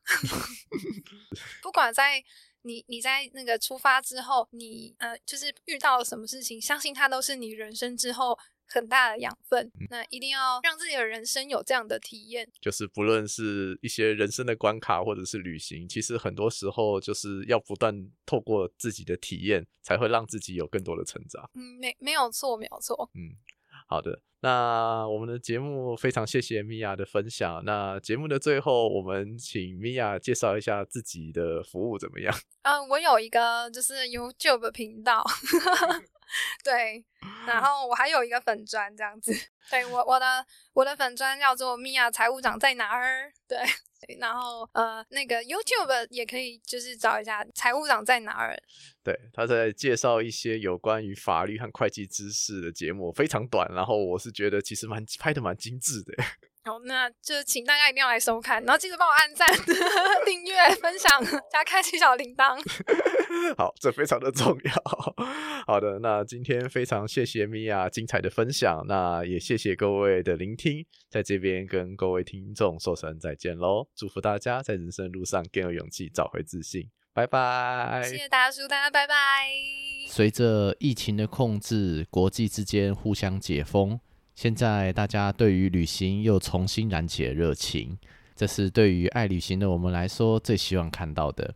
[1.62, 2.24] 不管在。
[2.64, 9.66] 你你在那个出发之后，你呃，就是遇到了什么事情，相信它都是你人生之后很大的养分。
[9.80, 12.50] 嗯、那一定要让自己的人生有这样的体验。
[12.60, 21.50] 就是不论是一些人生的关卡，或者是旅行，其实很多时候就是要不断透过自己的体验，才会让自己有更多的成长。
[21.54, 23.10] 嗯，没没有错，没有错。
[23.14, 23.38] 嗯。
[23.86, 27.64] 好的，那我们的节目非常谢谢米娅的分享。
[27.64, 32.36] 那节目的最后，我们请米娅介绍一下自己的服务怎么样？
[32.64, 35.24] 嗯、我有一个就是 YouTube 频道，
[36.64, 37.04] 对，
[37.46, 39.34] 然后我还有一个粉砖这样子。
[39.70, 43.32] 对，我我的我的粉砖叫做米娅财务长在哪儿？
[43.48, 43.58] 对。
[44.20, 48.54] 然后呃，那个 YouTube 也可以，就是找一下财务长在哪儿。
[49.02, 53.66] 对，他在介绍一些有关于法律和会计知识的节目，非常短。
[53.74, 56.22] 然后我是觉得其实蛮拍的蛮精致的。
[56.66, 59.46] 好，那就请大家一定要来收看，然后记得帮我按赞、
[60.26, 62.58] 订阅、分享、加开启小铃铛。
[63.58, 64.74] 好，这非常的重要。
[65.68, 78.02] 好的，那今天非常谢谢米娅精彩的分享，那也谢谢各位的聆听，在这边跟各位听众说声再见喽，祝福大家在人生路上更有勇气，找回自信，拜拜。
[78.06, 79.50] 谢谢大叔，大家拜拜。
[80.08, 84.00] 随着疫情的控制，国际之间互相解封。
[84.36, 87.98] 现在大家对于旅行又重新燃起了热情，
[88.36, 91.54] 这是对于爱旅行的我们来说最希望看到的。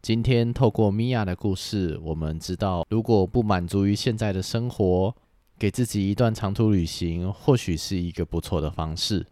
[0.00, 5.14] 今天透过米娅的故事，我们知道，如果不满足于现在的生活，
[5.58, 9.26] 给自己一段长途旅行，或许是一个不错的方式。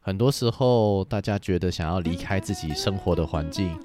[0.00, 3.76] 很多时候，大家觉得想要离开自己生活的环境，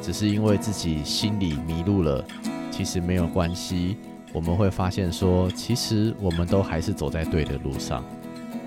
[0.00, 2.24] 只是因为自己心里迷路了。
[2.70, 3.96] 其实没有关系。
[4.34, 8.04] 我们会发现说，其实我们都还是走在对的路上。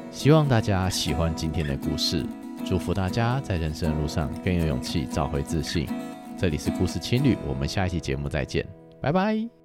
[0.10, 2.26] 希望大家喜欢今天的故事，
[2.66, 5.86] 祝福大家在人生的路上更有勇气，找回自信。
[6.38, 8.66] 这里是故事青旅，我们下一期节目再见，
[9.02, 9.57] 拜拜。